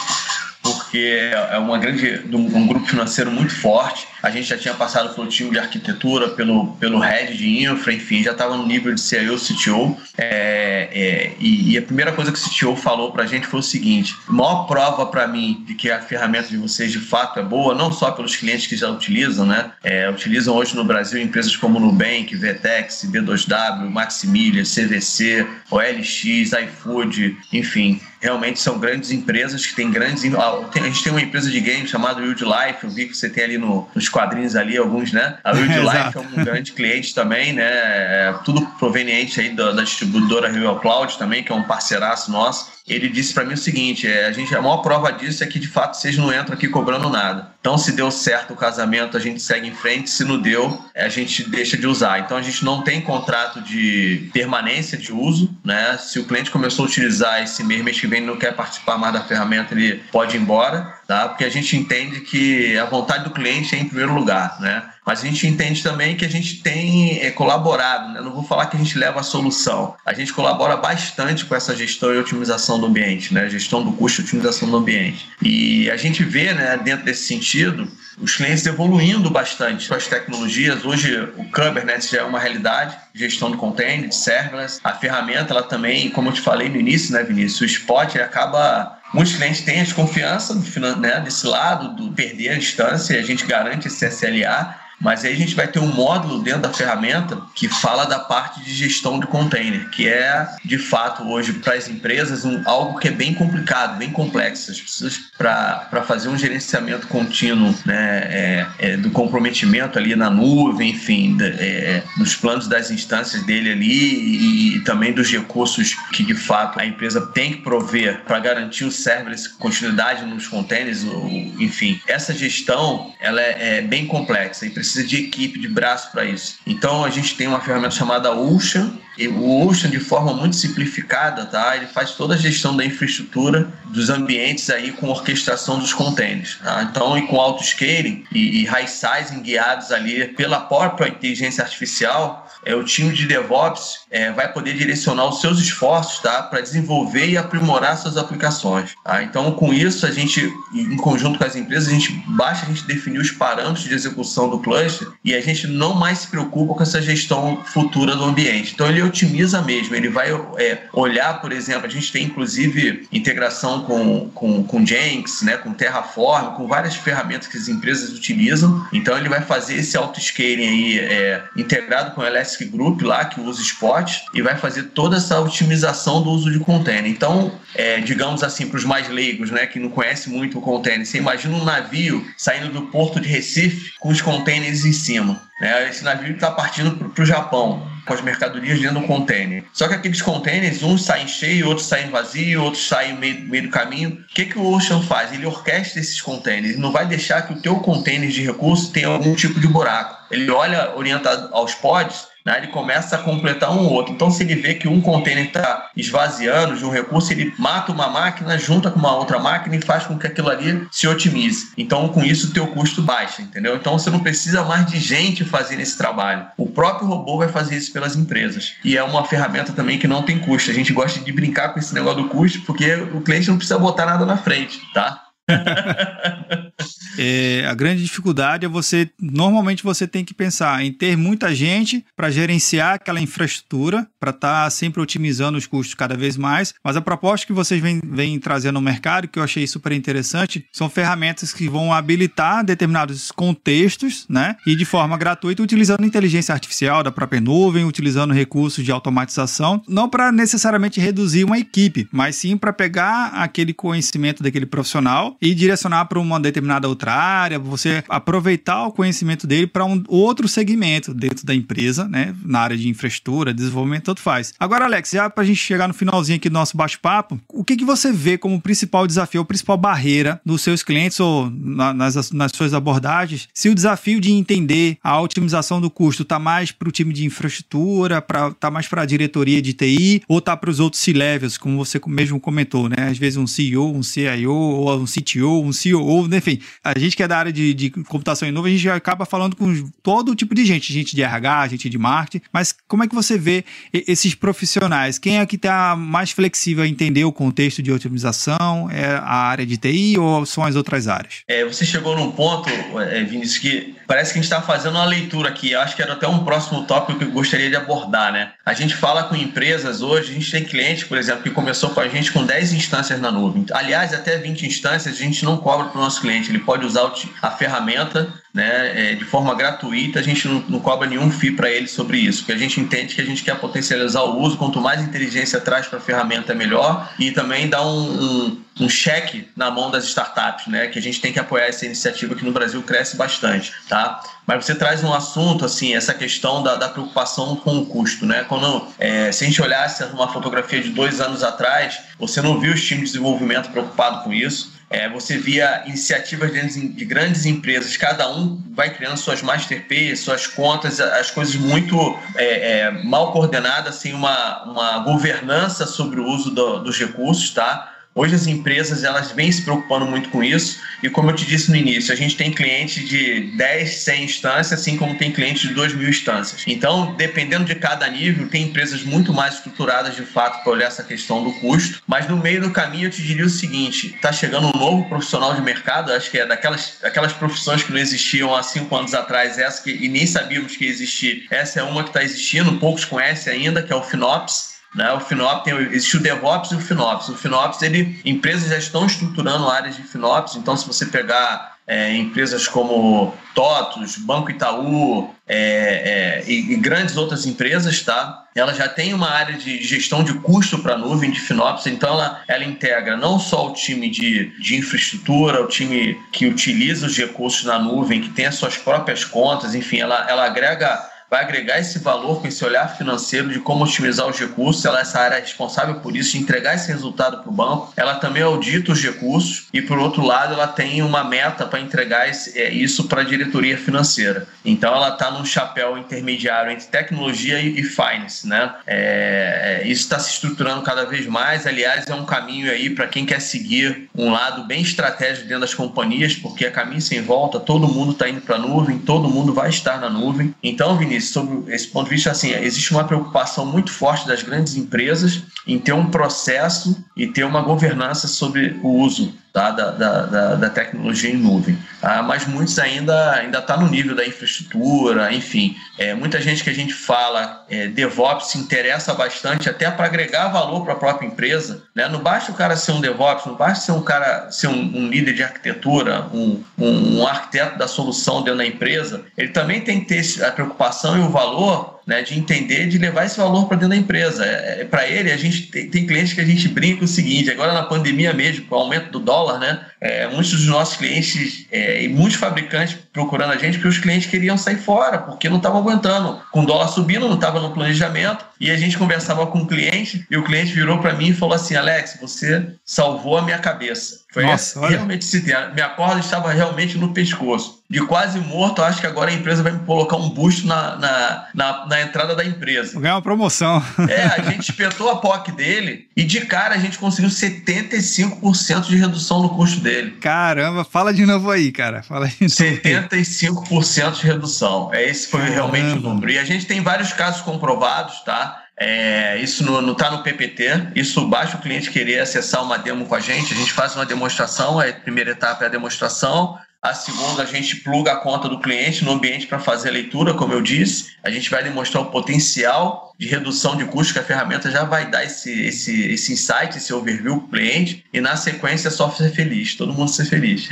porque 0.87 1.19
é 1.53 1.59
uma 1.59 1.79
grande 1.79 2.23
um 2.33 2.67
grupo 2.67 2.87
financeiro 2.87 3.31
muito 3.31 3.55
forte 3.55 4.07
a 4.27 4.31
gente 4.31 4.49
já 4.49 4.59
tinha 4.59 4.75
passado 4.75 5.15
pelo 5.15 5.29
time 5.29 5.51
de 5.51 5.59
arquitetura, 5.59 6.31
pelo, 6.31 6.73
pelo 6.79 6.99
head 6.99 7.37
de 7.37 7.65
infra, 7.65 7.93
enfim, 7.93 8.25
já 8.25 8.33
estava 8.33 8.57
no 8.57 8.67
nível 8.67 8.93
de 8.93 9.01
CIO, 9.01 9.37
CTO. 9.39 9.97
É, 10.19 10.89
é, 10.93 11.33
e, 11.39 11.73
e, 11.73 11.79
a 11.79 11.83
primeira 11.83 12.11
coisa 12.11 12.33
que 12.33 12.39
o 12.39 12.43
CTO 12.43 12.75
falou 12.75 13.13
para 13.13 13.23
a 13.23 13.27
gente 13.27 13.47
foi 13.47 13.61
o 13.61 13.63
seguinte: 13.63 14.17
a 14.29 14.33
maior 14.33 14.67
prova 14.67 15.07
para 15.07 15.29
mim 15.29 15.63
de 15.65 15.75
que 15.75 15.91
a 15.91 16.01
ferramenta 16.01 16.49
de 16.49 16.57
vocês 16.57 16.91
de 16.91 16.99
fato 16.99 17.39
é 17.39 17.43
boa, 17.43 17.73
não 17.73 17.93
só 17.93 18.11
pelos 18.11 18.35
clientes 18.35 18.67
que 18.67 18.77
já 18.77 18.89
utilizam, 18.91 19.47
né? 19.47 19.71
É, 19.85 20.11
utilizam 20.11 20.57
hoje 20.57 20.75
no 20.75 20.85
Brasil 20.85 21.23
empresas 21.23 21.55
como 21.55 21.79
Nubank, 21.79 22.35
Vtex, 22.35 23.07
B2W, 23.09 23.89
Maximilian, 23.89 24.65
CVC, 24.65 25.47
OLX, 25.71 26.25
iFood, 26.25 27.37
enfim 27.53 28.01
realmente 28.21 28.61
são 28.61 28.79
grandes 28.79 29.11
empresas 29.11 29.67
que 29.67 29.75
têm 29.75 29.91
grandes. 29.91 30.25
A 30.25 30.79
gente 30.81 31.03
tem 31.03 31.13
uma 31.13 31.23
empresa 31.23 31.51
de 31.51 31.61
games 31.61 31.91
chamada 31.91 32.21
Wild 32.21 32.45
Life, 32.45 32.85
eu 32.85 32.91
vi 32.91 33.07
que 33.07 33.17
você 33.17 33.29
tem 33.29 33.45
ali 33.45 33.59
no, 33.59 33.89
nos 33.95 34.09
quadrinhos 34.09 34.57
ali, 34.57 34.77
alguns, 34.77 35.13
né? 35.13 35.39
A 35.45 35.53
Wild 35.53 35.75
Life 35.81 36.17
é 36.17 36.21
um 36.21 36.45
grande 36.45 36.73
cliente 36.73 37.15
também, 37.15 37.53
né? 37.53 37.65
É 37.65 38.35
tudo 38.45 38.65
proveniente 38.79 39.41
aí 39.41 39.51
da, 39.51 39.73
da 39.73 39.83
distribuidora 39.83 40.51
Real 40.51 40.81
Cloud 40.81 41.17
também, 41.19 41.43
que 41.43 41.53
é 41.53 41.55
um 41.55 41.65
parceiraço 41.65 42.31
nosso 42.31 42.76
ele 42.95 43.09
disse 43.09 43.35
para 43.35 43.45
mim 43.45 43.55
o 43.55 43.59
seguinte: 43.59 44.07
é, 44.07 44.27
a 44.27 44.33
gente 44.33 44.55
a 44.55 44.63
maior 44.63 44.79
prova 44.79 45.13
disso 45.13 45.43
é 45.43 45.47
que 45.47 45.59
de 45.59 45.67
fato 45.67 45.97
vocês 45.97 46.17
não 46.17 46.33
entram 46.33 46.55
aqui 46.55 46.69
cobrando 46.69 47.11
nada. 47.11 47.51
Então, 47.61 47.77
se 47.77 47.93
deu 47.93 48.13
certo 48.13 48.53
o 48.53 48.57
casamento, 48.57 49.17
a 49.17 49.21
gente 49.21 49.43
segue 49.43 49.67
em 49.67 49.75
frente. 49.75 50.09
Se 50.09 50.25
não 50.25 50.41
deu, 50.41 50.81
a 50.95 51.09
gente 51.09 51.49
deixa 51.51 51.77
de 51.77 51.85
usar. 51.85 52.21
Então, 52.21 52.37
a 52.37 52.43
gente 52.43 52.65
não 52.65 52.83
tem 52.83 53.01
contrato 53.01 53.61
de 53.61 54.31
permanência 54.33 54.97
de 54.97 55.13
uso, 55.13 55.53
né? 55.65 55.99
Se 55.99 56.21
o 56.21 56.25
cliente 56.25 56.51
começou 56.51 56.85
a 56.85 56.89
utilizar 56.89 57.43
esse 57.43 57.65
mês, 57.65 57.83
mês 57.83 57.99
que 57.99 58.07
vem 58.07 58.21
não 58.21 58.37
quer 58.37 58.55
participar 58.55 58.97
mais 58.97 59.13
da 59.13 59.25
ferramenta, 59.25 59.75
ele 59.75 59.97
pode 60.13 60.37
ir 60.37 60.41
embora, 60.41 60.95
tá? 61.09 61.29
Porque 61.29 61.45
a 61.45 61.51
gente 61.51 61.77
entende 61.77 62.21
que 62.21 62.79
a 62.79 62.85
vontade 62.85 63.25
do 63.25 63.31
cliente 63.31 63.75
é 63.75 63.79
em 63.81 63.87
primeiro 63.87 64.15
lugar, 64.15 64.61
né? 64.61 64.85
Mas 65.07 65.21
a 65.21 65.27
gente 65.27 65.47
entende 65.47 65.85
também 65.85 66.17
que 66.17 66.25
a 66.25 66.29
gente 66.29 66.57
tem 66.57 67.21
é, 67.21 67.31
colaborado, 67.31 68.13
né? 68.13 68.21
não 68.21 68.33
vou 68.33 68.43
falar 68.43 68.67
que 68.67 68.77
a 68.77 68.81
gente 68.81 68.99
leva 68.99 69.21
a 69.21 69.23
solução, 69.23 69.95
a 70.05 70.13
gente 70.13 70.33
colabora 70.33 70.77
bastante 70.77 71.45
com 71.45 71.55
essa 71.55 71.77
gestão 71.77 72.13
e 72.13 72.19
otimização 72.19 72.81
do 72.81 72.87
ambiente, 72.87 73.33
né? 73.33 73.49
gestão 73.49 73.85
do 73.85 73.93
custo 73.93 74.21
e 74.21 74.25
otimização 74.25 74.69
do 74.69 74.77
ambiente. 74.77 75.29
E 75.41 75.89
a 75.93 75.97
gente 75.97 76.25
vê, 76.25 76.53
né, 76.53 76.77
dentro 76.83 77.05
desse 77.05 77.23
sentido, 77.23 77.89
os 78.19 78.35
clientes 78.35 78.67
evoluindo 78.67 79.31
bastante 79.31 79.89
com 79.89 79.95
as 79.95 80.09
tecnologias. 80.09 80.85
Hoje 80.85 81.17
o 81.37 81.45
Kubernetes 81.53 82.09
já 82.11 82.23
é 82.23 82.25
uma 82.25 82.41
realidade, 82.41 82.97
gestão 83.15 83.51
do 83.51 83.57
container, 83.57 84.09
de 84.09 84.17
serverless. 84.17 84.81
A 84.83 84.93
ferramenta, 84.93 85.53
ela 85.53 85.63
também, 85.63 86.11
como 86.11 86.31
eu 86.31 86.33
te 86.33 86.41
falei 86.41 86.69
no 86.69 86.77
início, 86.77 87.13
né, 87.13 87.23
Vinícius, 87.23 87.61
o 87.61 87.65
Spot 87.65 88.17
acaba 88.17 88.97
Muitos 89.15 89.37
clientes 89.37 89.61
têm 89.61 89.81
a 89.81 89.85
desconfiança 89.85 90.53
né, 90.99 91.21
desse 91.21 91.47
lado, 91.47 91.95
do 91.95 92.13
perder 92.13 92.51
a 92.51 92.57
instância, 92.57 93.15
e 93.15 93.19
a 93.19 93.23
gente 93.23 93.47
garante 93.47 93.87
esse 93.87 94.05
SLA, 94.09 94.75
mas 94.99 95.25
aí 95.25 95.33
a 95.33 95.37
gente 95.37 95.55
vai 95.55 95.69
ter 95.69 95.79
um 95.79 95.93
módulo 95.93 96.43
dentro 96.43 96.63
da 96.63 96.73
ferramenta 96.73 97.41
que 97.55 97.69
fala 97.69 98.05
da 98.07 98.19
parte 98.19 98.63
de 98.63 98.73
gestão 98.73 99.21
de 99.21 99.27
container, 99.27 99.89
que 99.91 100.09
é, 100.09 100.49
de 100.65 100.79
fato, 100.79 101.23
hoje 101.29 101.53
para 101.55 101.75
as 101.75 101.89
empresas, 101.89 102.45
um, 102.45 102.63
algo 102.65 102.99
que 102.99 103.09
é 103.09 103.11
bem 103.11 103.35
complicado, 103.35 103.99
bem 103.99 104.11
complexo. 104.11 104.71
As 104.71 104.81
pessoas, 104.81 105.19
para 105.37 106.03
fazer 106.07 106.29
um 106.29 106.39
gerenciamento 106.39 107.07
contínuo 107.09 107.75
né, 107.85 108.21
é, 108.25 108.67
é, 108.79 108.97
do 108.97 109.11
comprometimento 109.11 109.99
ali 109.99 110.17
na 110.17 110.31
nuvem, 110.31 110.91
enfim, 110.91 111.37
é, 111.41 112.03
dos 112.17 112.35
planos 112.35 112.67
das 112.67 112.91
instâncias 112.91 113.43
dele 113.43 113.73
ali 113.73 113.87
e, 113.87 114.77
e, 114.77 114.81
também 114.81 115.13
dos 115.13 115.31
recursos 115.31 115.95
que, 116.13 116.23
de 116.23 116.35
fato, 116.35 116.81
a 116.81 116.87
empresa 116.87 117.21
tem 117.21 117.53
que 117.53 117.59
prover 117.59 118.23
para 118.25 118.39
garantir 118.39 118.85
o 118.85 118.91
service, 118.91 119.51
continuidade 119.59 120.25
nos 120.25 120.49
containers, 120.49 121.05
ou, 121.05 121.29
enfim. 121.61 122.01
Essa 122.07 122.33
gestão, 122.33 123.13
ela 123.21 123.41
é, 123.41 123.79
é 123.79 123.83
bem 123.83 124.07
complexa 124.07 124.65
e 124.65 124.71
precisa 124.71 124.86
de 124.95 125.17
equipe, 125.17 125.59
de 125.59 125.69
braço 125.69 126.11
para 126.13 126.25
isso. 126.25 126.59
Então 126.67 127.05
a 127.05 127.11
gente 127.11 127.37
tem 127.37 127.47
uma 127.47 127.61
ferramenta 127.61 127.95
chamada 127.95 128.33
Ocean, 128.33 128.93
o 129.29 129.67
Ocean 129.67 129.91
de 129.91 129.99
forma 129.99 130.35
muito 130.35 130.57
simplificada, 130.57 131.47
tá? 131.47 131.77
Ele 131.77 131.87
faz 131.87 132.13
toda 132.13 132.35
a 132.35 132.37
gestão 132.37 132.77
da 132.77 132.85
infraestrutura 132.85 133.69
dos 133.87 134.11
ambientes 134.11 134.69
aí 134.69 134.93
com 134.93 135.09
orquestração 135.09 135.79
dos 135.79 135.93
containers, 135.93 136.59
tá? 136.63 136.83
Então, 136.83 137.17
e 137.17 137.27
com 137.27 137.41
auto-scaling 137.41 138.25
e, 138.33 138.63
e 138.63 138.65
high 138.65 138.87
sizing 138.87 139.41
guiados 139.41 139.91
ali 139.91 140.29
pela 140.29 140.61
própria 140.61 141.09
inteligência 141.09 141.65
artificial, 141.65 142.47
é, 142.67 142.75
o 142.75 142.83
time 142.83 143.15
de 143.15 143.27
DevOps 143.27 144.01
é, 144.11 144.33
vai 144.33 144.53
poder 144.53 144.77
direcionar 144.77 145.27
os 145.29 145.41
seus 145.41 145.61
esforços 145.61 146.19
tá, 146.19 146.43
para 146.43 146.61
desenvolver 146.61 147.29
e 147.29 147.37
aprimorar 147.37 147.97
suas 147.97 148.17
aplicações. 148.17 148.91
Tá? 149.05 149.23
Então, 149.23 149.53
com 149.53 149.73
isso, 149.73 150.05
a 150.05 150.11
gente, 150.11 150.53
em 150.75 150.97
conjunto 150.97 151.39
com 151.39 151.45
as 151.45 151.55
empresas, 151.55 151.89
a 151.89 151.93
gente 151.93 152.13
basta 152.27 152.67
a 152.67 152.69
gente 152.69 152.85
definir 152.85 153.21
os 153.21 153.31
parâmetros 153.31 153.85
de 153.85 153.95
execução 153.95 154.51
do 154.51 154.59
cluster 154.59 155.09
e 155.25 155.33
a 155.33 155.41
gente 155.41 155.69
não 155.69 155.95
mais 155.95 156.19
se 156.19 156.27
preocupa 156.27 156.75
com 156.75 156.83
essa 156.83 157.01
gestão 157.01 157.63
futura 157.67 158.17
do 158.17 158.25
ambiente. 158.25 158.73
Então, 158.75 158.89
ele 158.89 159.03
otimiza 159.07 159.63
mesmo, 159.63 159.95
ele 159.95 160.09
vai 160.09 160.33
é, 160.59 160.83
olhar, 160.93 161.41
por 161.41 161.53
exemplo, 161.53 161.87
a 161.87 161.91
gente 161.91 162.13
tem 162.13 162.25
inclusive 162.25 163.07
integração 163.13 163.83
com, 163.83 164.31
com, 164.31 164.65
com 164.65 164.85
Jenks, 164.85 165.43
né, 165.43 165.57
com 165.57 165.73
Terraform, 165.73 166.55
com 166.55 166.67
várias 166.67 166.95
ferramentas 166.95 167.49
que 167.49 167.57
as 167.57 167.69
empresas 167.69 168.13
utilizam. 168.13 168.87
Então, 168.93 169.17
ele 169.17 169.29
vai 169.29 169.41
fazer 169.41 169.77
esse 169.77 169.97
auto-scaling 169.97 170.67
aí 170.67 170.99
é, 170.99 171.43
integrado 171.57 172.13
com 172.13 172.21
o 172.21 172.25
LS 172.25 172.65
Group 172.67 173.03
lá, 173.03 173.25
que 173.25 173.41
usa 173.41 173.61
Spot, 173.63 174.11
e 174.35 174.43
vai 174.43 174.57
fazer 174.57 174.85
toda 174.85 175.17
essa 175.17 175.41
otimização 175.41 176.23
do 176.23 176.31
uso 176.31 176.51
de 176.51 176.59
container. 176.59 177.07
Então, 177.07 177.53
é, 177.75 178.01
digamos 178.01 178.43
assim, 178.43 178.67
para 178.67 178.79
os 178.79 178.85
mais 178.85 179.09
leigos, 179.09 179.51
né, 179.51 179.67
que 179.67 179.79
não 179.79 179.89
conhecem 179.89 180.33
muito 180.33 180.59
o 180.59 180.63
container, 180.63 181.07
você 181.07 181.19
imagina 181.19 181.57
um 181.57 181.65
navio 181.65 182.27
saindo 182.37 182.69
do 182.71 182.83
porto 182.83 183.21
de 183.21 183.29
Recife 183.29 183.93
com 183.99 184.09
os 184.09 184.21
containers 184.21 184.85
em 184.85 184.93
cima. 184.93 185.43
Né? 185.61 185.89
Esse 185.89 186.05
navio 186.05 186.35
está 186.35 186.51
partindo 186.51 186.93
para 187.11 187.23
o 187.23 187.27
Japão. 187.27 187.96
Com 188.07 188.15
as 188.15 188.23
mercadorias 188.23 188.81
dentro 188.81 189.01
do 189.01 189.07
container. 189.07 189.65
Só 189.73 189.89
que 189.89 189.95
aqueles 189.95 190.23
containers, 190.23 190.83
uns 190.83 191.05
saem 191.05 191.27
cheios, 191.27 191.67
outros 191.69 191.87
saem 191.87 192.09
vazios, 192.11 192.63
outros 192.63 192.87
saem 192.87 193.17
meio, 193.19 193.41
meio 193.43 193.65
do 193.65 193.69
caminho. 193.69 194.11
O 194.11 194.35
que, 194.35 194.47
que 194.47 194.59
o 194.59 194.73
Ocean 194.73 195.03
faz? 195.03 195.33
Ele 195.33 195.45
orquestra 195.45 196.01
esses 196.01 196.21
containers. 196.21 196.75
Ele 196.75 196.83
não 196.83 196.93
vai 196.93 197.07
deixar 197.07 197.43
que 197.43 197.53
o 197.53 197.61
teu 197.61 197.77
container 197.81 198.31
de 198.31 198.43
recurso 198.43 198.93
tenha 198.93 199.09
algum 199.09 199.35
tipo 199.35 199.59
de 199.61 199.67
buraco. 199.67 200.17
Ele 200.31 200.51
olha 200.51 200.95
orientado 200.97 201.53
aos 201.53 201.75
pods 201.75 202.29
né, 202.47 202.59
ele 202.59 202.69
começa 202.69 203.17
a 203.17 203.19
completar 203.19 203.73
um 203.73 203.89
outro. 203.89 204.15
Então, 204.15 204.31
se 204.31 204.45
ele 204.45 204.55
vê 204.55 204.75
que 204.75 204.87
um 204.87 205.01
container 205.01 205.47
está 205.47 205.91
esvaziando 205.97 206.77
de 206.77 206.85
um 206.85 206.91
recurso, 206.91 207.33
ele 207.33 207.53
mata 207.59 207.91
uma 207.91 208.09
máquina, 208.09 208.57
junta 208.57 208.89
com 208.89 209.01
uma 209.01 209.17
outra 209.17 209.41
máquina 209.41 209.75
e 209.75 209.83
faz 209.83 210.05
com 210.05 210.17
que 210.17 210.29
aquilo 210.29 210.49
ali 210.49 210.87
se 210.93 211.09
otimize. 211.09 211.73
Então, 211.77 212.09
com 212.09 212.23
isso, 212.23 212.47
o 212.47 212.53
teu 212.53 212.69
custo 212.69 213.03
baixa, 213.03 213.43
entendeu? 213.43 213.75
Então, 213.75 213.99
você 213.99 214.11
não 214.11 214.21
precisa 214.21 214.63
mais 214.63 214.87
de 214.87 215.01
gente 215.01 215.45
fazendo 215.45 215.81
esse 215.81 215.99
trabalho. 215.99 216.47
O 216.57 216.69
próprio 216.69 217.09
robô 217.09 217.39
vai 217.39 217.49
fazer 217.49 217.75
isso 217.77 217.93
pelas 217.93 218.15
empresas. 218.15 218.75
E 218.85 218.97
é 218.97 219.03
uma 219.03 219.25
ferramenta 219.25 219.73
também 219.73 219.99
que 219.99 220.07
não 220.07 220.23
tem 220.23 220.39
custo. 220.39 220.71
A 220.71 220.75
gente 220.75 220.93
gosta 220.93 221.19
de 221.19 221.33
brincar 221.33 221.71
com 221.71 221.81
esse 221.81 221.93
negócio 221.93 222.23
do 222.23 222.29
custo, 222.29 222.61
porque 222.61 222.95
o 223.13 223.23
cliente 223.23 223.49
não 223.49 223.57
precisa 223.57 223.77
botar 223.77 224.07
nada 224.07 224.25
na 224.25 224.37
frente, 224.37 224.81
tá? 224.95 225.21
é, 227.19 227.67
a 227.67 227.75
grande 227.75 228.03
dificuldade 228.03 228.67
é 228.67 228.69
você, 228.69 229.11
normalmente 229.21 229.83
você 229.83 230.07
tem 230.07 230.25
que 230.25 230.35
pensar 230.35 230.85
em 230.85 230.93
ter 230.93 231.17
muita 231.17 231.55
gente 231.55 232.05
para 232.15 232.31
gerenciar 232.31 232.95
aquela 232.95 233.21
infraestrutura, 233.21 234.07
para 234.21 234.31
estar 234.31 234.65
tá 234.65 234.71
sempre 234.71 235.01
otimizando 235.01 235.57
os 235.57 235.67
custos 235.67 235.95
cada 235.95 236.17
vez 236.17 236.37
mais. 236.37 236.75
Mas 236.85 236.97
a 236.97 237.01
proposta 237.01 237.47
que 237.47 237.53
vocês 237.53 237.81
vêm, 237.81 238.01
vêm 238.05 238.39
trazendo 238.39 238.75
no 238.75 238.81
mercado, 238.81 239.29
que 239.29 239.39
eu 239.39 239.43
achei 239.43 239.67
super 239.67 239.93
interessante, 239.93 240.67
são 240.73 240.91
ferramentas 240.91 241.53
que 241.53 241.69
vão 241.69 241.93
habilitar 241.93 242.65
determinados 242.65 243.31
contextos, 243.31 244.27
né? 244.29 244.57
E 244.67 244.77
de 244.77 244.85
forma 244.85 245.17
gratuita, 245.17 245.63
utilizando 245.63 246.05
inteligência 246.05 246.53
artificial 246.53 247.03
da 247.03 247.11
própria 247.11 247.41
nuvem, 247.41 247.85
utilizando 247.85 248.35
recursos 248.35 248.85
de 248.85 248.93
automatização, 248.93 249.83
não 249.89 250.09
para 250.09 250.31
necessariamente 250.31 251.01
reduzir 251.01 251.45
uma 251.45 251.59
equipe, 251.59 252.09
mas 252.13 252.37
sim 252.37 252.57
para 252.57 252.73
pegar 252.73 253.29
aquele 253.29 253.73
conhecimento 253.73 254.43
daquele 254.43 254.67
profissional 254.67 255.37
e 255.41 255.55
direcionar 255.55 256.05
para 256.07 256.19
uma 256.19 256.39
determinada 256.39 256.89
outra 256.89 257.06
área, 257.15 257.59
você 257.59 258.03
aproveitar 258.09 258.87
o 258.87 258.93
conhecimento 258.93 259.47
dele 259.47 259.67
para 259.67 259.85
um 259.85 260.03
outro 260.09 260.49
segmento 260.49 261.13
dentro 261.13 261.45
da 261.45 261.55
empresa, 261.55 262.09
né? 262.09 262.35
Na 262.45 262.61
área 262.61 262.77
de 262.77 262.89
infraestrutura, 262.89 263.53
desenvolvimento, 263.53 264.05
tanto 264.05 264.21
faz. 264.21 264.55
Agora, 264.59 264.85
Alex, 264.85 265.11
já 265.11 265.29
para 265.29 265.43
a 265.43 265.47
gente 265.47 265.59
chegar 265.59 265.89
no 265.89 265.95
finalzinho 265.95 266.37
aqui 266.37 266.49
do 266.49 266.53
nosso 266.53 266.77
bate-papo, 266.77 267.41
o 267.49 267.65
que, 267.65 267.77
que 267.77 267.85
você 267.85 268.13
vê 268.13 268.39
como 268.39 268.61
principal 268.61 269.07
desafio, 269.07 269.45
principal 269.45 269.77
barreira 269.77 270.41
dos 270.45 270.63
seus 270.63 270.83
clientes 270.83 271.19
ou 271.21 271.51
na, 271.51 271.93
nas, 271.93 272.31
nas 272.31 272.53
suas 272.55 272.75
abordagens? 272.75 273.49
Se 273.53 273.69
o 273.69 273.75
desafio 273.75 274.21
de 274.21 274.33
entender 274.33 274.99
a 275.03 275.21
otimização 275.21 275.81
do 275.81 275.91
custo 275.91 276.23
está 276.23 276.39
mais 276.39 276.71
para 276.71 276.89
o 276.89 276.93
time 276.93 277.13
de 277.13 277.25
infraestrutura, 277.25 278.21
para 278.23 278.51
tá 278.53 278.71
mais 278.71 278.87
para 278.87 279.03
a 279.03 279.07
diretoria 279.07 279.61
de 279.61 279.73
TI, 279.73 280.23
ou 280.29 280.41
tá 280.41 280.57
para 280.57 280.71
os 280.71 280.81
outros 280.81 281.03
C-levels, 281.03 281.59
como 281.59 281.77
você 281.77 282.01
mesmo 282.07 282.41
comentou, 282.41 282.89
né? 282.89 283.09
Às 283.11 283.19
vezes 283.19 283.37
um 283.37 283.47
CEO, 283.47 283.95
um 283.95 284.03
CIO 284.03 284.53
ou 284.53 285.01
um 285.01 285.05
CTO 285.05 285.57
um 285.67 285.73
CEO, 285.73 286.27
enfim, 286.35 286.61
a 286.97 286.99
gente 286.99 287.17
que 287.17 287.23
é 287.23 287.29
da 287.29 287.37
área 287.37 287.53
de, 287.53 287.75
de 287.75 287.91
computação 287.91 288.49
em 288.49 288.53
nuvem, 288.53 288.75
a 288.75 288.77
gente 288.77 288.89
acaba 288.89 289.27
falando 289.27 289.55
com 289.55 289.89
todo 290.03 290.35
tipo 290.35 290.55
de 290.55 290.65
gente, 290.65 290.93
gente 290.93 291.15
de 291.15 291.23
RH, 291.23 291.69
gente 291.69 291.91
de 291.91 291.99
marketing, 291.99 292.45
mas 292.51 292.75
como 292.89 293.05
é 293.05 293.09
que 293.09 293.15
você 293.15 293.37
vê 293.37 293.65
esses 293.93 294.35
profissionais? 294.35 295.19
Quem 295.19 295.39
é 295.39 295.47
que 295.47 295.57
está 295.57 295.95
mais 295.95 296.31
flexível 296.31 296.85
a 296.85 296.89
entender 296.89 297.25
o 297.25 297.33
contexto 297.33 297.83
de 297.83 297.93
otimização? 297.93 298.91
É 298.91 299.15
a 299.15 299.35
área 299.35 299.67
de 299.67 299.77
TI 299.77 300.19
ou 300.19 300.47
são 300.47 300.65
as 300.65 300.75
outras 300.75 301.07
áreas? 301.07 301.43
É, 301.47 301.65
você 301.65 301.85
chegou 301.85 302.17
num 302.17 302.33
ponto, 302.33 302.69
é, 302.99 303.23
Vinícius, 303.25 303.59
que 303.59 303.95
parece 304.07 304.33
que 304.33 304.39
a 304.39 304.43
gente 304.43 304.53
está 304.53 304.63
fazendo 304.63 304.95
uma 304.95 305.05
leitura 305.05 305.49
aqui. 305.49 305.73
Eu 305.73 305.81
acho 305.81 305.97
que 305.97 306.03
era 306.03 306.13
até 306.13 306.27
um 306.27 306.45
próximo 306.45 306.85
tópico 306.85 307.19
que 307.19 307.25
eu 307.25 307.31
gostaria 307.31 307.69
de 307.69 307.77
abordar, 307.77 308.33
né? 308.33 308.53
A 308.65 308.73
gente 308.73 308.95
fala 308.95 309.25
com 309.25 309.35
empresas 309.35 310.03
hoje, 310.03 310.31
a 310.31 310.35
gente 310.35 310.51
tem 310.51 310.65
cliente, 310.65 311.07
por 311.07 311.19
exemplo, 311.19 311.43
que 311.43 311.51
começou 311.51 311.91
com 311.91 312.01
a 312.01 312.09
gente 312.09 312.33
com 312.33 312.45
10 312.45 312.73
instâncias 312.73 313.21
na 313.21 313.31
nuvem. 313.31 313.67
Aliás, 313.73 314.15
até 314.15 314.37
20 314.37 314.67
instâncias 314.67 315.15
a 315.15 315.19
gente 315.19 315.45
não 315.45 315.57
cobra 315.57 315.87
para 315.89 315.99
o 315.99 316.03
nosso 316.03 316.21
cliente. 316.21 316.51
Ele 316.51 316.61
pode 316.61 316.85
usar 316.85 317.13
a 317.43 317.51
ferramenta 317.51 318.33
né, 318.57 319.11
é, 319.13 319.15
de 319.15 319.25
forma 319.27 319.55
gratuita, 319.55 320.19
a 320.19 320.23
gente 320.23 320.49
não, 320.49 320.65
não 320.67 320.81
cobra 320.81 321.07
nenhum 321.07 321.31
FII 321.31 321.53
para 321.53 321.71
ele 321.71 321.87
sobre 321.87 322.17
isso, 322.17 322.39
porque 322.39 322.53
a 322.53 322.59
gente 322.59 322.81
entende 322.81 323.15
que 323.15 323.21
a 323.21 323.25
gente 323.25 323.45
quer 323.45 323.61
potencializar 323.61 324.23
o 324.23 324.41
uso, 324.41 324.57
quanto 324.57 324.81
mais 324.81 325.03
inteligência 325.03 325.61
traz 325.61 325.87
para 325.87 325.99
a 325.99 326.01
ferramenta, 326.01 326.55
melhor, 326.55 327.13
e 327.19 327.31
também 327.31 327.69
dá 327.69 327.87
um, 327.87 328.01
um, 328.01 328.63
um, 328.81 328.89
cheque 328.89 329.47
na 329.55 329.71
mão 329.71 329.91
das 329.91 330.05
startups, 330.05 330.69
né, 330.69 330.87
que 330.87 330.99
a 330.99 331.03
gente 331.03 331.21
tem 331.21 331.35
que 331.35 331.39
apoiar 331.39 331.67
essa 331.67 331.85
iniciativa 331.85 332.35
que 332.35 332.47
no 332.47 332.51
Brasil 332.51 332.83
cresce 332.83 333.15
bastante, 333.15 333.75
tá? 333.91 334.23
Mas 334.47 334.65
você 334.65 334.75
traz 334.75 335.05
um 335.05 335.13
assunto, 335.13 335.67
assim, 335.67 335.95
essa 335.95 336.15
questão 336.15 336.63
da, 336.63 336.77
da 336.77 336.89
preocupação 336.89 337.57
com 337.57 337.81
o 337.81 337.85
custo, 337.85 338.25
né? 338.25 338.47
Quando, 338.49 338.89
é, 338.99 339.31
se 339.33 339.45
a 339.45 339.47
gente 339.49 339.61
olhasse 339.61 340.03
uma 340.05 340.29
fotografia 340.29 340.81
de 340.81 340.91
dois 340.91 341.21
anos 341.21 341.43
atrás, 341.43 341.99
você 342.19 342.41
não 342.41 342.59
viu 342.59 342.73
os 342.73 342.83
times 342.83 343.11
de 343.11 343.19
desenvolvimento 343.19 343.71
preocupado 343.71 344.23
com 344.23 344.33
isso, 344.33 344.76
é, 344.89 345.09
você 345.09 345.37
via 345.37 345.83
iniciativas 345.87 346.53
de 346.53 347.05
grandes 347.05 347.45
empresas, 347.45 347.97
cada 347.97 348.31
um 348.31 348.63
vai 348.73 348.95
criando 348.95 349.17
suas 349.17 349.43
masterpays, 349.43 350.21
suas 350.21 350.47
contas, 350.47 351.01
as 351.01 351.31
coisas 351.31 351.57
muito 351.57 351.97
é, 352.37 352.79
é, 352.79 352.91
mal 353.03 353.33
coordenadas, 353.33 353.97
sem 353.97 354.15
uma, 354.15 354.63
uma 354.65 354.99
governança 355.01 355.87
sobre 355.87 356.21
o 356.21 356.27
uso 356.27 356.51
do, 356.51 356.79
dos 356.79 356.99
recursos, 356.99 357.51
tá? 357.51 357.96
Hoje 358.19 358.35
as 358.35 358.47
empresas 358.47 359.05
elas 359.05 359.33
vêm 359.33 359.53
se 359.53 359.61
preocupando 359.61 360.07
muito 360.07 360.31
com 360.31 360.43
isso. 360.43 360.81
E 361.03 361.11
como 361.11 361.29
eu 361.29 361.35
te 361.35 361.45
disse 361.45 361.71
no 361.71 361.77
início, 361.77 362.15
a 362.15 362.17
gente 362.17 362.35
tem 362.35 362.51
cliente 362.51 363.05
de 363.05 363.53
10, 363.59 363.95
100 363.95 364.25
instâncias, 364.25 364.81
assim 364.81 364.97
como 364.97 365.19
tem 365.19 365.31
cliente 365.31 365.69
de 365.69 365.75
2 365.75 365.95
mil 365.95 366.09
instâncias. 366.09 366.65
Então, 366.67 367.15
dependendo 367.15 367.67
de 367.67 367.75
cada 367.75 368.09
nível, 368.09 368.49
tem 368.49 368.63
empresas 368.63 369.03
muito 369.03 369.35
mais 369.35 369.57
estruturadas 369.57 370.17
de 370.17 370.23
fato 370.23 370.65
para 370.65 370.73
olhar 370.73 370.87
essa 370.87 371.05
questão 371.05 371.45
do 371.45 371.53
custo, 371.61 372.03
mas 372.07 372.27
no 372.27 372.39
meio 372.39 372.63
do 372.63 372.71
caminho 372.71 373.09
eu 373.09 373.11
te 373.11 373.23
diria 373.23 373.45
o 373.45 373.51
seguinte, 373.51 374.15
está 374.15 374.33
chegando 374.33 374.69
um 374.69 374.79
novo 374.79 375.07
profissional 375.11 375.55
de 375.55 375.61
mercado, 375.61 376.11
acho 376.11 376.31
que 376.31 376.39
é 376.39 376.47
daquelas, 376.47 376.95
daquelas 377.03 377.35
profissões 377.35 377.83
que 377.83 377.93
não 377.93 377.99
existiam 377.99 378.55
há 378.55 378.63
5 378.63 378.97
anos 378.97 379.13
atrás, 379.13 379.59
essa 379.59 379.83
que, 379.83 379.91
e 379.91 380.09
nem 380.09 380.27
sabíamos 380.27 380.75
que 380.75 380.87
existia, 380.87 381.43
essa 381.51 381.81
é 381.81 381.83
uma 381.83 382.03
que 382.03 382.09
está 382.09 382.25
existindo, 382.25 382.79
poucos 382.79 383.05
conhecem 383.05 383.53
ainda, 383.53 383.83
que 383.83 383.93
é 383.93 383.97
o 383.97 384.03
FinOps, 384.03 384.76
né? 384.95 385.13
O 385.13 385.21
FinOps 385.21 385.65
tem, 385.65 385.75
existe 385.93 386.17
o 386.17 386.21
DevOps 386.21 386.71
e 386.71 386.77
o 386.77 386.81
FinOps. 386.81 387.29
O 387.29 387.37
FinOps, 387.37 387.83
ele, 387.83 388.21
empresas 388.25 388.69
já 388.69 388.79
estão 388.79 389.07
estruturando 389.07 389.69
áreas 389.69 389.97
de 389.97 390.03
FinOps, 390.03 390.57
então 390.57 390.77
se 390.77 390.87
você 390.87 391.07
pegar 391.07 391.77
é, 391.87 392.17
empresas 392.17 392.67
como 392.67 393.33
TOTUS, 393.55 394.19
Banco 394.19 394.51
Itaú 394.51 395.31
é, 395.47 396.43
é, 396.45 396.51
e, 396.51 396.73
e, 396.73 396.77
grandes 396.77 397.17
outras 397.17 397.47
empresas, 397.47 398.03
tá? 398.03 398.45
Ela 398.57 398.75
já 398.75 398.89
tem 398.89 399.15
uma 399.15 399.31
área 399.31 399.57
de 399.57 399.81
gestão 399.83 400.25
de 400.25 400.35
custo 400.35 400.81
para 400.81 400.99
nuvem 400.99 401.31
de 401.31 401.39
FinOps, 401.39 401.87
então 401.87 402.11
ela, 402.11 402.43
ela 402.49 402.65
integra 402.65 403.17
não 403.17 403.39
só 403.39 403.69
o 403.69 403.73
time 403.73 404.11
de, 404.11 404.47
de 404.61 404.77
infraestrutura, 404.77 405.63
o 405.63 405.69
time 405.69 406.19
que 406.33 406.47
utiliza 406.47 407.07
os 407.07 407.17
recursos 407.17 407.65
na 407.65 407.79
nuvem, 407.79 408.21
que 408.21 408.31
tem 408.31 408.47
as 408.47 408.57
suas 408.57 408.77
próprias 408.77 409.25
contas, 409.25 409.75
enfim, 409.75 410.01
ela, 410.01 410.27
ela 410.29 410.45
agrega 410.45 411.01
vai 411.31 411.43
agregar 411.43 411.79
esse 411.79 411.99
valor 411.99 412.41
com 412.41 412.49
esse 412.49 412.65
olhar 412.65 412.97
financeiro 412.97 413.49
de 413.49 413.61
como 413.61 413.85
otimizar 413.85 414.27
os 414.27 414.39
recursos, 414.39 414.85
ela 414.85 414.99
é 414.99 415.03
essa 415.03 415.21
área 415.21 415.41
responsável 415.41 415.97
por 415.97 416.17
isso, 416.17 416.33
de 416.33 416.39
entregar 416.39 416.75
esse 416.75 416.89
resultado 416.89 417.43
para 417.43 417.51
o 417.51 417.53
banco. 417.53 417.93
Ela 417.97 418.17
também 418.17 418.43
audita 418.43 418.93
os 418.93 419.03
recursos 419.03 419.69
e, 419.73 419.83
por 419.83 419.99
outro 419.99 420.23
lado, 420.23 420.55
ela 420.55 420.69
tem 420.69 421.03
uma 421.03 421.25
meta 421.25 421.67
para 421.67 421.81
entregar 421.81 422.29
esse, 422.29 422.59
é, 422.59 422.71
isso 422.73 423.05
para 423.05 423.23
a 423.23 423.25
diretoria 423.25 423.77
financeira. 423.77 424.47
Então, 424.65 424.95
ela 424.95 425.11
está 425.11 425.31
num 425.31 425.45
chapéu 425.45 425.99
intermediário 425.99 426.71
entre 426.71 426.87
tecnologia 426.87 427.61
e, 427.61 427.81
e 427.81 427.83
finance. 427.83 428.47
Né? 428.47 428.73
É, 428.87 429.83
é 429.83 429.89
isso 429.89 430.03
está 430.03 430.19
se 430.19 430.31
estruturando 430.31 430.83
cada 430.83 431.05
vez 431.05 431.27
mais. 431.27 431.67
Aliás, 431.67 432.07
é 432.07 432.15
um 432.15 432.25
caminho 432.25 432.71
aí 432.71 432.91
para 432.91 433.07
quem 433.07 433.27
quer 433.27 433.41
seguir 433.41 434.09
um 434.15 434.31
lado 434.31 434.65
bem 434.65 434.83
estratégico 434.83 435.47
dentro 435.47 435.61
das 435.61 435.75
companhias, 435.75 436.35
porque 436.35 436.65
é 436.65 436.71
caminho 436.71 437.01
sem 437.01 437.21
volta, 437.23 437.59
todo 437.59 437.89
mundo 437.89 438.13
está 438.13 438.29
indo 438.29 438.41
para 438.41 438.57
a 438.57 438.59
nuvem, 438.59 438.99
todo 438.99 439.29
mundo 439.29 439.53
vai 439.53 439.69
estar 439.69 440.01
na 440.01 440.09
nuvem. 440.09 440.55
Então, 440.63 440.97
Vinícius, 440.97 441.16
sobre 441.21 441.75
esse 441.75 441.89
ponto 441.89 442.09
de 442.09 442.15
vista, 442.15 442.31
assim, 442.31 442.51
existe 442.53 442.93
uma 442.93 443.05
preocupação 443.05 443.67
muito 443.67 443.91
forte 443.91 444.27
das 444.27 444.43
grandes 444.43 444.77
empresas 444.77 445.43
em 445.67 445.79
ter 445.79 445.93
um 445.93 446.07
processo 446.07 447.05
e 447.17 447.27
ter 447.27 447.45
uma 447.45 447.63
governança 447.63 448.29
sobre 448.29 448.79
o 448.83 448.89
uso 448.89 449.35
tá, 449.57 449.71
da, 449.71 449.91
da, 449.91 450.55
da, 450.55 450.69
tecnologia 450.69 451.31
em 451.31 451.37
nuvem. 451.39 451.79
Tá? 451.99 452.23
Mas 452.23 452.47
muitos 452.47 452.79
ainda 452.79 453.33
ainda 453.33 453.59
está 453.59 453.75
no 453.75 453.89
nível 453.89 454.15
da 454.15 454.27
infraestrutura, 454.27 455.33
enfim. 455.33 455.75
É, 455.99 456.13
muita 456.13 456.39
gente 456.43 456.63
que 456.63 456.69
a 456.69 456.75
gente 456.75 456.93
fala 456.93 457.65
é, 457.71 457.89
DevOps 457.89 458.49
se 458.49 458.59
interessa 458.59 459.15
bastante 459.15 459.71
até 459.71 459.91
para 459.91 460.05
agregar 460.05 460.49
valor 460.49 460.85
para 460.85 460.93
a 460.93 460.97
própria 460.97 461.27
empresa. 461.27 461.83
Né? 461.95 462.07
Não 462.07 462.21
basta 462.21 462.53
o 462.53 462.55
cara 462.55 462.77
ser 462.77 462.93
um 462.93 463.01
DevOps, 463.01 463.47
não 463.47 463.55
basta 463.55 463.87
ser 463.87 463.93
um 463.93 464.03
cara 464.03 464.51
ser 464.51 464.67
um, 464.67 464.75
um 464.75 465.09
líder 465.09 465.33
de 465.33 465.43
arquitetura, 465.43 466.27
um, 466.35 466.63
um, 466.77 467.21
um 467.21 467.27
arquiteto 467.27 467.79
da 467.79 467.89
solução 467.89 468.43
dentro 468.43 468.59
da 468.59 468.67
empresa. 468.67 469.25
Ele 469.39 469.49
também 469.49 469.81
tem 469.81 470.05
que 470.05 470.07
ter 470.07 470.45
a 470.45 470.53
preocupação 470.53 471.17
e 471.17 471.23
o 471.23 471.31
valor 471.31 471.96
né, 472.07 472.23
de 472.23 472.39
entender, 472.39 472.87
de 472.87 472.99
levar 472.99 473.25
esse 473.25 473.37
valor 473.37 473.67
para 473.67 473.77
dentro 473.77 473.91
da 473.91 473.97
empresa. 473.97 474.45
É, 474.45 474.83
é 474.83 474.85
para 474.85 475.09
ele, 475.09 475.33
a 475.33 475.37
gente 475.37 475.63
tem, 475.63 475.91
tem, 475.91 476.07
clientes 476.07 476.33
que 476.33 476.41
a 476.41 476.45
gente 476.45 476.69
brinca 476.69 477.05
o 477.05 477.09
seguinte: 477.09 477.51
agora 477.51 477.73
na 477.73 477.83
pandemia 477.83 478.33
mesmo, 478.33 478.67
com 478.67 478.77
o 478.77 478.79
aumento 478.79 479.11
do 479.11 479.19
dólar, 479.19 479.59
né, 479.59 479.81
é, 480.01 480.29
muitos 480.29 480.53
dos 480.53 480.67
nossos 480.67 480.97
clientes 480.97 481.67
é, 481.73 482.05
e 482.05 482.09
muitos 482.09 482.39
fabricantes 482.39 482.97
procurando 483.13 483.53
a 483.53 483.57
gente, 483.57 483.79
porque 483.79 483.89
os 483.89 483.99
clientes 483.99 484.31
queriam 484.31 484.57
sair 484.57 484.77
fora, 484.77 485.19
porque 485.19 485.49
não 485.49 485.57
estavam 485.57 485.81
aguentando. 485.81 486.41
Com 486.53 486.63
o 486.63 486.67
dólar 486.67 486.89
subindo, 486.89 487.27
não 487.27 487.35
estava 487.35 487.61
no 487.61 487.73
planejamento, 487.73 488.45
e 488.61 488.71
a 488.71 488.77
gente 488.77 488.97
conversava 488.97 489.47
com 489.49 489.59
o 489.59 489.67
cliente, 489.67 490.25
e 490.31 490.37
o 490.37 490.45
cliente 490.45 490.73
virou 490.73 490.99
para 490.99 491.15
mim 491.15 491.29
e 491.29 491.35
falou 491.35 491.55
assim: 491.55 491.75
Alex, 491.75 492.19
você 492.21 492.67
salvou 492.85 493.39
a 493.39 493.43
minha 493.43 493.59
cabeça. 493.59 494.21
Foi 494.33 494.45
Nossa, 494.45 494.87
realmente 494.87 495.25
se 495.25 495.43
Minha 495.75 495.89
corda 495.97 496.21
estava 496.21 496.53
realmente 496.53 496.97
no 496.99 497.13
pescoço. 497.13 497.76
De 497.89 498.05
quase 498.05 498.41
morto, 498.41 498.83
acho 498.83 499.01
que 499.01 499.07
agora 499.07 499.31
a 499.31 499.35
empresa 499.35 499.63
vai 499.63 499.73
me 499.73 499.79
colocar 499.81 500.17
um 500.17 500.29
busto 500.31 500.67
na, 500.67 500.97
na, 500.97 501.47
na, 501.55 501.87
na 501.87 502.03
entrada 502.03 502.35
da 502.35 502.45
empresa. 502.45 502.95
Vou 502.95 503.03
ganhar 503.03 503.15
uma 503.15 503.23
promoção. 503.23 503.83
É, 504.09 504.25
a 504.25 504.43
gente 504.51 504.71
espetou 504.71 505.09
a 505.09 505.17
POC 505.17 505.53
dele 505.53 506.09
e 506.17 506.25
de 506.25 506.41
cara 506.47 506.75
a 506.75 506.79
gente 506.79 506.99
conseguiu 506.99 507.31
75% 507.31 508.87
de 508.87 508.97
redução 508.97 509.41
no 509.41 509.51
custo 509.51 509.81
dele. 509.81 510.13
Caramba, 510.21 510.85
fala 510.85 511.15
de 511.15 511.25
novo 511.25 511.51
aí, 511.51 511.71
cara. 511.71 512.03
Fala 512.03 512.27
de 512.27 512.37
novo 512.41 512.55
75% 512.55 514.13
de 514.13 514.27
redução. 514.27 514.91
É, 514.93 515.09
esse 515.09 515.29
foi 515.29 515.41
Caramba. 515.41 515.55
realmente 515.55 515.99
o 515.99 516.01
número. 516.01 516.33
E 516.33 516.39
a 516.39 516.45
gente 516.45 516.67
tem 516.67 516.81
vários 516.83 517.13
casos 517.13 517.43
comprovados, 517.43 518.21
tá? 518.23 518.65
É, 518.79 519.39
isso 519.39 519.65
não 519.65 519.93
está 519.93 520.11
no 520.11 520.23
PPT, 520.23 520.89
isso 520.95 521.27
basta 521.29 521.57
o 521.57 521.61
cliente 521.61 521.91
querer 521.91 522.21
acessar 522.21 522.63
uma 522.63 522.77
demo 522.77 523.07
com 523.07 523.15
a 523.15 523.21
gente, 523.21 523.55
a 523.55 523.57
gente 523.57 523.73
faz 523.73 523.97
uma 523.97 524.05
demonstração, 524.05 524.79
a 524.79 524.93
primeira 524.93 525.31
etapa 525.31 525.65
é 525.65 525.67
a 525.67 525.71
demonstração, 525.71 526.59
a 526.91 526.95
segunda, 526.95 527.43
a 527.43 527.47
gente 527.47 527.77
pluga 527.77 528.13
a 528.13 528.17
conta 528.17 528.49
do 528.49 528.61
cliente 528.61 529.05
no 529.05 529.13
ambiente 529.13 529.47
para 529.47 529.59
fazer 529.59 529.89
a 529.89 529.93
leitura, 529.93 530.35
como 530.35 530.53
eu 530.53 530.61
disse. 530.61 531.17
A 531.23 531.31
gente 531.31 531.51
vai 531.51 531.63
demonstrar 531.63 532.03
o 532.03 532.11
potencial 532.11 533.06
de 533.19 533.27
redução 533.27 533.77
de 533.77 533.85
custos 533.87 534.13
que 534.13 534.19
a 534.19 534.25
ferramenta 534.25 534.71
já 534.71 534.85
vai 534.85 535.11
dar 535.11 535.25
esse, 535.25 535.51
esse, 535.51 536.13
esse 536.13 536.33
insight, 536.33 536.77
esse 536.77 536.93
overview 536.93 537.41
para 537.41 537.47
o 537.47 537.49
cliente. 537.51 538.05
E 538.13 538.21
na 538.21 538.37
sequência, 538.37 538.91
só 538.91 539.11
ser 539.11 539.31
feliz, 539.31 539.75
todo 539.75 539.93
mundo 539.93 540.11
ser 540.11 540.27
feliz. 540.27 540.69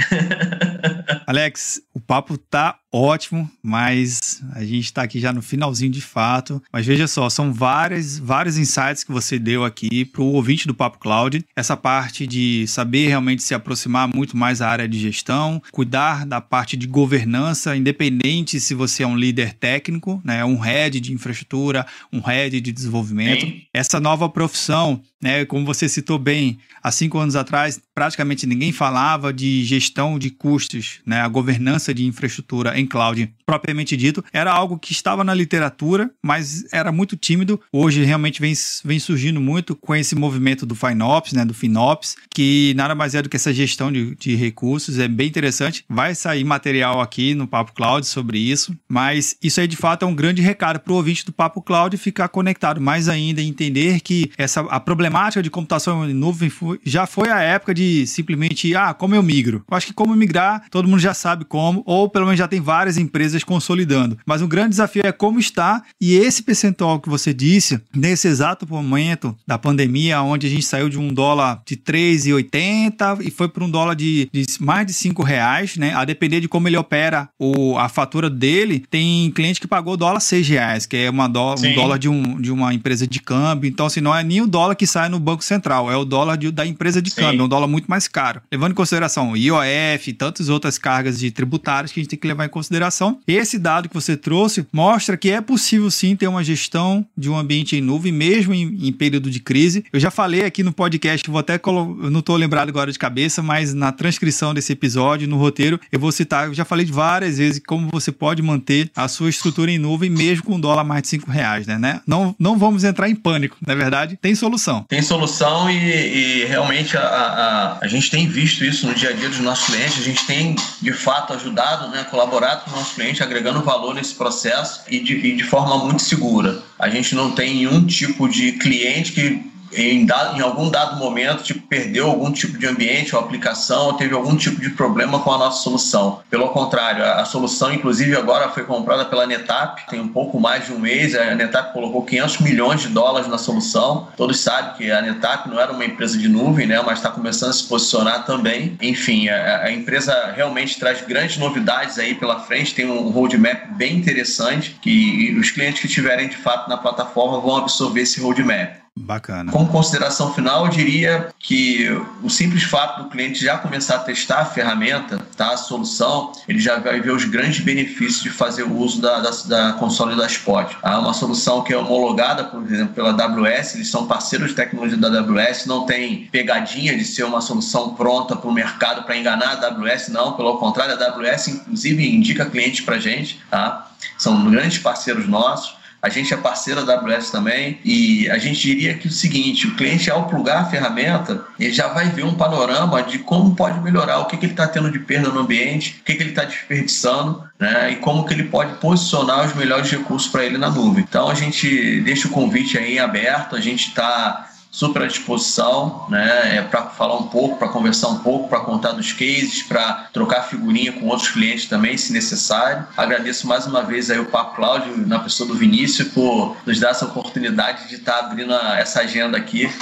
Alex, 1.27 1.81
o 1.93 2.01
papo 2.01 2.37
tá 2.37 2.79
ótimo, 2.93 3.51
mas 3.63 4.43
a 4.53 4.63
gente 4.63 4.85
está 4.85 5.03
aqui 5.03 5.19
já 5.19 5.33
no 5.33 5.43
finalzinho 5.43 5.91
de 5.91 6.01
fato. 6.01 6.63
Mas 6.73 6.87
veja 6.87 7.07
só, 7.09 7.29
são 7.29 7.53
várias, 7.53 8.19
vários 8.19 8.57
insights 8.59 9.03
que 9.03 9.11
você 9.11 9.39
deu 9.39 9.65
aqui 9.65 10.05
para 10.05 10.23
o 10.23 10.33
ouvinte 10.33 10.67
do 10.67 10.75
Papo 10.75 10.99
Cloud. 10.99 11.45
Essa 11.57 11.77
parte 11.77 12.27
de 12.27 12.67
saber 12.69 13.09
realmente 13.09 13.43
se 13.43 13.55
aproximar 13.55 14.09
muito 14.15 14.37
mais 14.37 14.59
da 14.59 14.69
área 14.69 14.89
de 14.89 14.99
gestão, 14.99 15.63
cuidar 15.73 16.27
da 16.27 16.41
parte 16.41 16.77
de 16.77 16.87
governança, 16.87 17.77
independente 17.77 18.61
se 18.61 18.75
você 18.75 19.03
é 19.03 19.07
um 19.07 19.17
líder 19.17 19.55
técnico, 19.55 20.21
né, 20.25 20.45
um 20.45 20.59
head 20.59 21.01
de 21.01 21.13
infraestrutura, 21.13 21.87
um 22.13 22.21
head 22.21 22.34
de 22.61 22.73
desenvolvimento. 22.73 23.47
Sim. 23.47 23.62
Essa 23.73 23.99
nova 23.99 24.29
profissão 24.29 25.03
né? 25.25 25.47
Como 25.47 25.64
você 25.64 25.88
citou 25.88 26.18
bem, 26.18 26.59
há 26.83 26.92
cinco 26.92 27.18
anos 27.18 27.35
atrás, 27.35 27.81
praticamente 27.95 28.47
ninguém 28.47 28.73
falava 28.73 29.33
de 29.33 29.65
gestão 29.65 30.19
de 30.19 30.31
custos, 30.31 31.01
né? 31.07 31.21
A 31.21 31.29
governança 31.29 31.95
de 31.95 32.05
infraestrutura 32.05 32.79
em 32.79 32.87
cloud, 32.87 33.33
propriamente 33.47 33.97
dito, 33.97 34.25
era 34.33 34.53
algo 34.53 34.79
que 34.79 34.93
estava 34.93 35.23
na 35.23 35.33
literatura, 35.33 36.11
mas 36.23 36.65
era 36.73 36.91
muito 36.91 37.17
tímido. 37.17 37.61
Hoje 37.73 38.05
realmente 38.05 38.41
vem, 38.41 38.53
vem 38.85 38.99
surgindo 38.99 39.41
muito 39.41 39.77
com 39.77 39.95
esse 39.95 40.15
movimento 40.15 40.67
do 40.67 40.75
FinOps, 40.75 41.33
né? 41.33 41.45
Do 41.45 41.55
FinOps, 41.55 42.17
que 42.31 42.75
nada 42.77 42.95
mais 42.95 43.15
é 43.15 43.23
do 43.23 43.29
que 43.29 43.37
essa 43.37 43.53
gestão 43.53 43.93
de, 43.93 44.15
de 44.17 44.35
recursos. 44.35 44.99
É 44.99 45.07
bem 45.07 45.29
interessante. 45.29 45.85
Vai 45.89 46.15
sair 46.15 46.45
material 46.45 47.01
aqui 47.01 47.35
no 47.35 47.47
Papo 47.47 47.73
Cloud 47.73 48.07
sobre 48.07 48.39
isso, 48.39 48.77
mas 48.89 49.37
isso 49.43 49.61
aí 49.61 49.69
de 49.69 49.77
fato 49.77 50.05
é 50.05 50.09
um 50.09 50.15
grande 50.15 50.43
recado 50.43 50.81
para 50.81 50.93
o 50.93 50.97
ouvinte 50.97 51.25
do 51.25 51.33
Papo 51.33 51.63
Cloud 51.63 51.97
ficar 51.97 52.29
conectado 52.29 52.81
mais 52.81 53.09
ainda 53.09 53.41
e 53.41 53.47
entender 53.47 54.01
que 54.01 54.33
essa 54.37 54.61
a 54.63 54.81
problemática 54.81 55.43
de 55.43 55.51
computação 55.51 56.09
em 56.09 56.15
nuvem 56.15 56.51
já 56.85 57.07
foi 57.07 57.29
a 57.29 57.41
época 57.41 57.75
de 57.75 57.84
simplesmente, 58.07 58.75
ah, 58.75 58.94
como 58.94 59.14
eu 59.14 59.23
migro? 59.23 59.64
Eu 59.70 59.77
acho 59.77 59.87
que 59.87 59.92
como 59.92 60.14
migrar, 60.14 60.64
todo 60.70 60.88
mundo 60.88 61.01
já 61.01 61.14
sabe 61.14 61.44
como, 61.44 61.83
ou 61.87 62.09
pelo 62.09 62.27
menos 62.27 62.38
já 62.38 62.49
tem 62.49 62.61
várias 62.61 62.99
empresas 62.99 63.44
consolidando. 63.44 64.18
Mas 64.27 64.42
o 64.42 64.49
grande 64.49 64.70
desafio 64.70 65.03
é 65.05 65.12
como 65.12 65.38
está, 65.38 65.83
e 66.01 66.14
esse 66.14 66.42
percentual 66.42 67.01
que 67.01 67.09
você 67.09 67.33
disse, 67.33 67.81
nesse 67.94 68.29
exato 68.29 68.66
momento 68.68 69.37
da 69.47 69.59
pandemia, 69.59 70.23
onde 70.23 70.47
a 70.47 70.51
gente 70.51 70.64
saiu 70.64 70.88
de 70.88 70.99
um 70.99 71.12
dólar 71.12 71.62
de 71.66 71.77
3,80 71.77 73.20
e 73.25 73.31
foi 73.31 73.49
para 73.49 73.64
um 73.64 73.70
dólar 73.70 73.94
de, 73.94 74.29
de, 74.33 74.44
mais 74.61 74.87
de 74.87 74.92
5 74.92 75.23
reais, 75.23 75.77
né? 75.77 75.94
A 75.94 76.05
depender 76.05 76.40
de 76.40 76.49
como 76.49 76.68
ele 76.68 76.77
opera 76.77 77.29
o, 77.38 77.77
a 77.79 77.88
fatura 77.88 78.29
dele, 78.29 78.85
tem 78.90 79.31
cliente 79.31 79.61
que 79.61 79.66
pagou 79.66 79.97
dólar 79.97 80.20
6 80.20 80.49
reais, 80.49 80.87
que 80.87 80.97
é 80.97 81.11
uma 81.11 81.29
dó, 81.29 81.55
um 81.59 81.75
dólar 81.75 81.99
de, 81.99 82.09
um, 82.09 82.40
de 82.40 82.51
uma 82.51 82.73
empresa 82.73 83.07
de 83.07 83.20
câmbio. 83.20 83.68
Então, 83.68 83.87
assim, 83.87 84.01
não 84.01 84.14
é 84.14 84.23
nem 84.23 84.40
o 84.40 84.47
dólar 84.47 84.75
que 84.75 84.87
sai 84.87 85.09
no 85.09 85.18
Banco 85.18 85.44
Central, 85.44 85.90
é 85.90 85.97
o 85.97 86.05
dólar 86.05 86.37
de, 86.37 86.51
da 86.51 86.66
empresa 86.66 87.01
de 87.01 87.11
Sim. 87.11 87.23
câmbio, 87.23 87.42
é 87.42 87.44
um 87.44 87.49
dólar 87.49 87.66
muito 87.75 87.89
mais 87.89 88.07
caro. 88.07 88.41
Levando 88.51 88.73
em 88.73 88.75
consideração 88.75 89.37
IOF 89.37 90.09
e 90.09 90.13
tantas 90.13 90.49
outras 90.49 90.79
cargas 90.79 91.19
de 91.19 91.31
tributárias 91.31 91.91
que 91.91 92.01
a 92.01 92.03
gente 92.03 92.11
tem 92.11 92.19
que 92.19 92.27
levar 92.27 92.47
em 92.47 92.49
consideração. 92.49 93.19
Esse 93.27 93.59
dado 93.59 93.89
que 93.89 93.95
você 93.95 94.17
trouxe 94.17 94.67
mostra 94.73 95.17
que 95.17 95.31
é 95.31 95.41
possível 95.41 95.91
sim 95.91 96.15
ter 96.15 96.29
uma 96.29 96.45
gestão 96.45 97.05
de 97.17 97.29
um 97.29 97.37
ambiente 97.37 97.77
em 97.77 97.81
nuvem, 97.81 98.13
mesmo 98.13 98.55
em, 98.55 98.89
em 98.89 98.93
período 98.93 99.31
de 99.31 99.41
crise. 99.41 99.85
Eu 99.93 99.99
já 99.99 100.11
falei 100.11 100.45
aqui 100.45 100.63
no 100.63 100.73
podcast, 100.73 101.29
vou 101.29 101.41
até 101.41 101.61
eu 101.65 102.11
não 102.11 102.21
estou 102.21 102.37
lembrado 102.37 102.69
agora 102.69 102.93
de 102.93 102.99
cabeça, 102.99 103.43
mas 103.43 103.75
na 103.75 103.91
transcrição 103.91 104.55
desse 104.55 104.73
episódio, 104.73 105.29
no 105.29 105.37
roteiro, 105.37 105.81
eu 105.91 105.99
vou 105.99 106.13
citar, 106.13 106.47
eu 106.47 106.55
já 106.55 106.65
falei 106.65 106.87
várias 106.87 107.39
vezes 107.39 107.61
como 107.67 107.89
você 107.91 108.13
pode 108.13 108.43
manter 108.43 108.91
a 108.95 109.09
sua 109.09 109.29
estrutura 109.29 109.71
em 109.71 109.79
nuvem 109.79 110.11
mesmo 110.11 110.45
com 110.45 110.55
um 110.55 110.61
dólar 110.61 110.85
mais 110.85 111.03
de 111.03 111.09
5 111.09 111.31
reais, 111.31 111.67
né? 111.67 112.01
Não, 112.07 112.35
não 112.39 112.57
vamos 112.57 112.85
entrar 112.85 113.09
em 113.09 113.15
pânico, 113.15 113.57
na 113.67 113.75
verdade, 113.75 114.19
tem 114.21 114.35
solução 114.35 114.85
tem 114.95 115.03
solução 115.03 115.69
e, 115.71 115.75
e 115.75 116.45
realmente 116.45 116.97
a, 116.97 117.03
a, 117.03 117.63
a, 117.81 117.87
gente 117.87 118.11
tem 118.11 118.27
visto 118.27 118.64
isso 118.64 118.87
no 118.87 118.94
dia 118.94 119.11
a 119.11 119.12
dia 119.12 119.29
dos 119.29 119.40
nossos 119.40 119.66
clientes, 119.66 119.98
a 119.98 120.03
gente 120.03 120.27
tem 120.27 120.57
de 120.81 120.92
fato 120.92 121.33
ajudado, 121.33 121.88
né, 121.88 122.05
colaborado 122.05 122.64
com 122.64 122.70
o 122.70 122.79
nosso 122.79 122.94
cliente, 122.94 123.22
agregando 123.22 123.62
valor 123.62 123.94
nesse 123.94 124.14
processo 124.14 124.83
e 124.88 125.00
de, 125.00 125.14
e 125.14 125.37
de 125.37 125.44
forma 125.44 125.79
muito 125.79 126.03
segura. 126.03 126.62
A 126.79 126.88
gente 126.88 127.14
não 127.14 127.33
tem 127.33 127.55
nenhum 127.55 127.87
tipo 127.87 128.29
de 128.29 128.53
cliente 128.53 129.12
que 129.12 129.54
em, 129.77 130.07
dado, 130.07 130.37
em 130.37 130.41
algum 130.41 130.71
dado 130.71 130.97
momento, 130.97 131.43
tipo, 131.43 131.67
perdeu 131.67 132.07
algum 132.07 132.31
tipo 132.33 132.59
de 132.59 132.67
ambiente 132.67 133.15
ou 133.15 133.21
aplicação, 133.21 133.87
ou 133.87 133.93
teve 133.95 134.15
algum 134.15 134.37
tipo 134.37 134.61
de 134.61 134.71
problema 134.71 135.19
com 135.21 135.33
a 135.33 135.39
nossa 135.39 135.63
solução. 135.63 136.21
Pelo 136.31 136.49
contrário, 136.49 137.05
a, 137.05 137.21
a 137.21 137.25
solução, 137.25 137.73
inclusive, 137.73 138.17
agora 138.17 138.49
foi 138.49 138.65
comprada 138.65 139.05
pela 139.05 139.27
Netap, 139.27 139.87
tem 139.89 140.01
um 140.01 140.09
pouco 140.09 140.39
mais 140.41 140.67
de 140.67 140.73
um 140.73 140.79
mês, 140.79 141.15
a 141.15 141.35
Netap 141.35 141.73
colocou 141.73 142.03
500 142.03 142.39
milhões 142.41 142.83
de 142.83 142.89
dólares 142.89 143.29
na 143.29 143.39
solução. 143.39 144.09
Todos 144.17 144.41
sabem 144.41 144.75
que 144.75 144.91
a 144.91 145.01
Netap 145.01 145.49
não 145.49 145.59
era 145.59 145.73
uma 145.73 145.85
empresa 145.85 146.17
de 146.17 146.29
nuvem, 146.29 146.67
né, 146.67 146.81
mas 146.85 146.99
está 146.99 147.11
começando 147.11 147.51
a 147.51 147.55
se 147.55 147.65
posicionar 147.65 148.25
também. 148.25 148.77
Enfim, 148.81 149.29
a, 149.29 149.65
a, 149.65 149.73
empresa 149.73 150.33
realmente 150.35 150.79
traz 150.79 151.01
grandes 151.03 151.37
novidades 151.37 151.99
aí 151.99 152.15
pela 152.15 152.41
frente, 152.41 152.75
tem 152.75 152.87
um 152.87 153.09
roadmap 153.11 153.69
bem 153.77 153.97
interessante 153.97 154.77
que 154.81 155.37
os 155.39 155.51
clientes 155.51 155.81
que 155.81 155.87
estiverem 155.87 156.29
de 156.29 156.37
fato 156.37 156.69
na 156.69 156.77
plataforma 156.77 157.41
vão 157.41 157.57
absorver 157.57 158.03
esse 158.03 158.21
roadmap. 158.21 158.84
Bacana. 158.97 159.51
Como 159.51 159.69
consideração 159.69 160.33
final, 160.33 160.67
eu 160.67 160.71
diria 160.71 161.35
que 161.41 161.89
o 162.23 162.31
simples 162.31 162.63
fato 162.63 163.03
do 163.03 163.11
cliente 163.11 163.45
já 163.45 163.59
começar 163.59 163.97
a 163.97 163.99
testar 163.99 164.43
a 164.43 164.45
ferramenta, 164.45 165.19
tá, 165.37 165.53
a 165.53 165.57
solução, 165.57 166.31
ele 166.47 166.61
já 166.61 166.79
vai 166.79 167.01
ver 167.01 167.11
os 167.11 167.25
grandes 167.25 167.59
benefícios 167.59 168.23
de 168.23 168.31
fazer 168.31 168.63
o 168.63 168.77
uso 168.77 169.03
da, 169.03 169.19
da, 169.19 169.31
da 169.47 169.73
console 169.73 170.15
da 170.17 170.27
Spot. 170.27 170.77
Há 170.81 171.01
uma 171.01 171.13
solução 171.13 171.63
que 171.63 171.73
é 171.73 171.77
homologada, 171.77 172.45
por 172.45 172.63
exemplo, 172.63 172.95
pela 172.95 173.11
AWS, 173.11 173.75
eles 173.75 173.91
são 173.91 174.07
parceiros 174.07 174.51
de 174.51 174.55
tecnologia 174.55 174.97
da 174.97 175.09
AWS, 175.09 175.67
não 175.67 175.87
tem 175.87 176.29
pegadinha 176.31 176.97
de 176.97 177.05
ser 177.05 177.25
uma 177.25 177.41
solução 177.41 177.97
pronta 177.97 178.37
para 178.37 178.49
o 178.49 178.53
mercado 178.53 179.03
para 179.03 179.17
enganar 179.17 179.59
a 179.61 179.67
AWS, 179.67 180.11
não, 180.11 180.35
pelo 180.35 180.57
contrário, 180.59 180.95
a 180.95 181.05
AWS 181.05 181.49
inclusive 181.49 182.15
indica 182.15 182.47
clientes 182.47 182.85
para 182.85 182.97
gente, 183.01 183.43
tá? 183.51 183.91
São 184.17 184.49
grandes 184.49 184.79
parceiros 184.79 185.27
nossos. 185.27 185.83
A 186.05 186.11
gente 186.11 186.35
é 186.35 186.37
parceiro 186.37 186.85
da 186.85 186.97
AWS 186.97 187.31
também 187.31 187.79
e 187.83 188.29
a 188.29 188.37
gente 188.37 188.61
diria 188.61 188.93
que 188.93 189.09
o 189.09 189.11
seguinte, 189.11 189.67
o 189.67 189.75
cliente 189.75 190.11
ao 190.11 190.29
plugar 190.29 190.59
a 190.59 190.64
ferramenta, 190.67 191.43
ele 191.59 191.73
já 191.73 191.88
vai 191.88 192.11
ver 192.11 192.27
um 192.27 192.35
panorama 192.35 193.03
de 193.03 193.21
como 193.21 193.57
pode 193.57 193.81
melhorar, 193.81 194.19
o 194.19 194.27
que, 194.27 194.37
que 194.37 194.45
ele 194.45 194.53
está 194.53 194.67
tendo 194.67 194.90
de 194.90 194.99
perda 194.99 195.31
no 195.31 195.40
ambiente, 195.40 195.97
o 196.03 196.05
que, 196.05 196.14
que 196.14 196.23
ele 196.23 196.29
está 196.29 196.45
desperdiçando, 196.45 197.43
né? 197.59 197.93
E 197.93 197.97
como 197.97 198.27
que 198.27 198.35
ele 198.35 198.45
pode 198.45 198.75
posicionar 198.75 199.47
os 199.47 199.55
melhores 199.55 199.90
recursos 199.90 200.31
para 200.31 200.45
ele 200.45 200.59
na 200.59 200.69
nuvem. 200.69 201.03
Então 201.09 201.31
a 201.31 201.35
gente 201.35 202.03
deixa 202.03 202.29
o 202.29 202.33
convite 202.33 202.77
aí 202.77 202.99
aberto, 202.99 203.57
a 203.57 203.61
gente 203.61 203.88
está 203.88 204.51
super 204.75 205.03
à 205.03 205.07
disposição, 205.07 206.05
né? 206.09 206.57
É 206.57 206.63
para 206.63 206.87
falar 206.87 207.17
um 207.17 207.29
pouco, 207.29 207.57
para 207.57 207.69
conversar 207.69 208.09
um 208.09 208.19
pouco, 208.19 208.49
para 208.49 208.59
contar 208.59 208.91
dos 208.91 209.13
cases, 209.13 209.63
para 209.63 210.09
trocar 210.13 210.43
figurinha 210.43 210.93
com 210.93 211.07
outros 211.07 211.29
clientes 211.29 211.67
também, 211.67 211.97
se 211.97 212.13
necessário. 212.13 212.85
Agradeço 212.97 213.47
mais 213.47 213.67
uma 213.67 213.83
vez 213.85 214.11
aí 214.11 214.19
o 214.19 214.25
Papo 214.25 214.57
Cláudio, 214.57 214.97
na 215.07 215.21
pessoa 215.21 215.49
do 215.49 215.55
Vinícius, 215.55 216.09
por 216.09 216.57
nos 216.67 216.81
dar 216.81 216.91
essa 216.91 217.05
oportunidade 217.05 217.89
de 217.89 217.95
estar 217.95 218.15
tá 218.15 218.27
abrindo 218.27 218.53
essa 218.53 219.03
agenda 219.03 219.39
aqui 219.39 219.73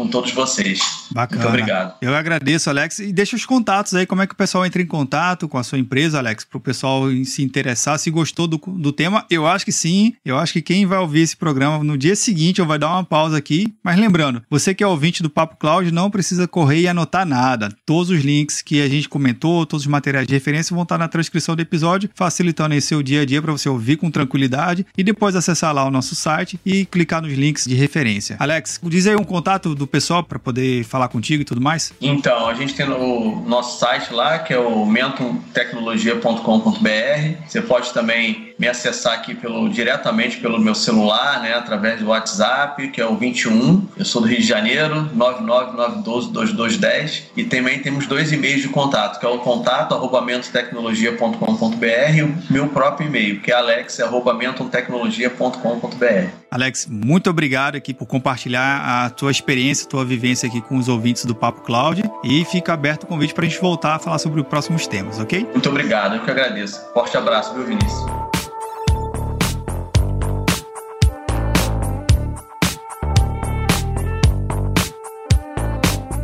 com 0.00 0.08
todos 0.08 0.32
vocês. 0.32 0.80
Bacana. 1.10 1.42
Muito 1.42 1.48
obrigado. 1.48 1.94
Eu 2.00 2.14
agradeço, 2.14 2.70
Alex. 2.70 3.00
E 3.00 3.12
deixa 3.12 3.36
os 3.36 3.44
contatos 3.44 3.94
aí, 3.94 4.06
como 4.06 4.22
é 4.22 4.26
que 4.26 4.32
o 4.32 4.36
pessoal 4.36 4.64
entra 4.64 4.80
em 4.80 4.86
contato 4.86 5.46
com 5.46 5.58
a 5.58 5.62
sua 5.62 5.78
empresa, 5.78 6.18
Alex, 6.18 6.42
para 6.42 6.56
o 6.56 6.60
pessoal 6.60 7.02
se 7.24 7.42
interessar, 7.42 7.98
se 7.98 8.10
gostou 8.10 8.46
do, 8.46 8.56
do 8.56 8.92
tema. 8.92 9.26
Eu 9.28 9.46
acho 9.46 9.64
que 9.64 9.72
sim. 9.72 10.14
Eu 10.24 10.38
acho 10.38 10.54
que 10.54 10.62
quem 10.62 10.86
vai 10.86 10.98
ouvir 10.98 11.20
esse 11.20 11.36
programa 11.36 11.84
no 11.84 11.98
dia 11.98 12.16
seguinte, 12.16 12.62
ou 12.62 12.66
vai 12.66 12.78
dar 12.78 12.88
uma 12.92 13.04
pausa 13.04 13.36
aqui. 13.36 13.74
Mas 13.82 13.98
lembrando, 13.98 14.42
você 14.48 14.74
que 14.74 14.82
é 14.82 14.86
ouvinte 14.86 15.22
do 15.22 15.28
Papo 15.28 15.56
Cloud, 15.56 15.92
não 15.92 16.10
precisa 16.10 16.48
correr 16.48 16.80
e 16.80 16.88
anotar 16.88 17.26
nada. 17.26 17.68
Todos 17.84 18.08
os 18.08 18.24
links 18.24 18.62
que 18.62 18.80
a 18.80 18.88
gente 18.88 19.06
comentou, 19.06 19.66
todos 19.66 19.84
os 19.84 19.90
materiais 19.90 20.26
de 20.26 20.32
referência 20.32 20.74
vão 20.74 20.84
estar 20.84 20.96
na 20.96 21.08
transcrição 21.08 21.54
do 21.54 21.60
episódio, 21.60 22.08
facilitando 22.14 22.72
aí 22.72 22.80
seu 22.80 23.02
dia 23.02 23.20
a 23.20 23.26
dia 23.26 23.42
para 23.42 23.52
você 23.52 23.68
ouvir 23.68 23.98
com 23.98 24.10
tranquilidade 24.10 24.86
e 24.96 25.04
depois 25.04 25.36
acessar 25.36 25.74
lá 25.74 25.84
o 25.84 25.90
nosso 25.90 26.14
site 26.14 26.58
e 26.64 26.86
clicar 26.86 27.20
nos 27.20 27.34
links 27.34 27.66
de 27.66 27.74
referência. 27.74 28.36
Alex, 28.38 28.80
diz 28.84 29.06
aí 29.06 29.16
um 29.16 29.24
contato 29.24 29.74
do 29.74 29.89
pessoal 29.90 30.22
para 30.22 30.38
poder 30.38 30.84
falar 30.84 31.08
contigo 31.08 31.42
e 31.42 31.44
tudo 31.44 31.60
mais. 31.60 31.92
Então, 32.00 32.48
a 32.48 32.54
gente 32.54 32.72
tem 32.74 32.88
o 32.88 33.44
nosso 33.46 33.78
site 33.78 34.10
lá, 34.12 34.38
que 34.38 34.54
é 34.54 34.58
o 34.58 34.86
mentumtecnologia.com.br. 34.86 37.46
Você 37.46 37.60
pode 37.60 37.92
também 37.92 38.54
me 38.58 38.66
acessar 38.68 39.12
aqui 39.14 39.34
pelo, 39.34 39.68
diretamente 39.68 40.38
pelo 40.38 40.60
meu 40.60 40.74
celular, 40.74 41.40
né, 41.40 41.54
através 41.54 42.00
do 42.00 42.08
WhatsApp, 42.08 42.88
que 42.88 43.00
é 43.00 43.06
o 43.06 43.16
21. 43.16 43.88
Eu 43.96 44.04
sou 44.04 44.20
do 44.20 44.28
Rio 44.28 44.40
de 44.40 44.46
Janeiro, 44.46 45.08
999122210. 45.16 47.22
E 47.36 47.44
também 47.44 47.78
temos 47.80 48.06
dois 48.06 48.32
e-mails 48.32 48.60
de 48.62 48.68
contato, 48.68 49.18
que 49.18 49.26
é 49.26 49.28
o 49.28 49.38
contato 49.38 49.94
arroba 49.94 50.20
mentotecnologia.com.br 50.20 52.14
e 52.14 52.22
o 52.22 52.38
meu 52.50 52.68
próprio 52.68 53.08
e-mail, 53.08 53.40
que 53.40 53.50
é 53.50 53.54
alex.mentontecnologia.com.br. 53.54 56.40
Alex, 56.50 56.88
muito 56.90 57.30
obrigado 57.30 57.76
aqui 57.76 57.94
por 57.94 58.06
compartilhar 58.06 59.04
a 59.04 59.10
tua 59.10 59.30
experiência, 59.30 59.86
a 59.86 59.88
tua 59.88 60.04
vivência 60.04 60.48
aqui 60.48 60.60
com 60.60 60.76
os 60.76 60.88
ouvintes 60.88 61.24
do 61.24 61.32
Papo 61.32 61.60
Cloud 61.60 62.02
e 62.24 62.44
fica 62.44 62.72
aberto 62.72 63.04
o 63.04 63.06
convite 63.06 63.32
para 63.32 63.46
a 63.46 63.48
gente 63.48 63.60
voltar 63.60 63.94
a 63.94 63.98
falar 64.00 64.18
sobre 64.18 64.40
os 64.40 64.46
próximos 64.48 64.84
temas, 64.88 65.20
ok? 65.20 65.46
Muito 65.52 65.68
obrigado, 65.68 66.16
eu 66.16 66.24
que 66.24 66.30
agradeço. 66.30 66.80
Forte 66.92 67.16
abraço, 67.16 67.54
viu, 67.54 67.64
Vinícius? 67.64 68.04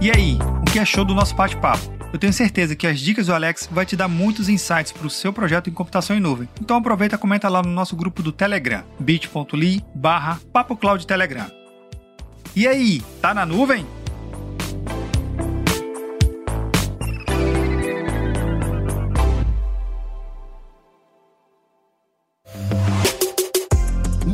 E 0.01 0.11
aí, 0.11 0.39
o 0.61 0.65
que 0.73 0.81
achou 0.81 1.05
do 1.05 1.15
nosso 1.15 1.37
bate-papo? 1.37 1.96
Eu 2.13 2.19
tenho 2.19 2.33
certeza 2.33 2.77
que 2.77 2.87
as 2.87 3.01
dicas 3.01 3.27
do 3.27 3.35
Alex 3.35 3.69
vai 3.71 3.85
te 3.85 3.97
dar 3.97 4.09
muitos 4.09 4.49
insights 4.49 4.93
para 4.93 5.07
o 5.07 5.11
seu 5.11 5.33
projeto 5.33 5.69
em 5.69 5.73
computação 5.73 6.17
em 6.17 6.21
nuvem. 6.21 6.49
Então 6.61 6.77
aproveita 6.77 7.17
e 7.17 7.19
comenta 7.19 7.49
lá 7.49 7.63
no 7.63 7.71
nosso 7.71 7.97
grupo 7.97 8.23
do 8.23 8.33
Telegram, 8.33 8.85
bit.ly 8.99 9.85
barra 9.95 10.41
Telegram. 11.07 11.51
E 12.55 12.67
aí, 12.67 13.03
tá 13.21 13.35
na 13.35 13.45
nuvem? 13.45 13.85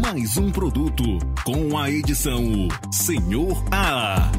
Mais 0.00 0.36
um 0.36 0.52
produto 0.52 1.02
com 1.42 1.76
a 1.76 1.90
edição 1.90 2.68
Senhor 2.92 3.64
A. 3.72 4.30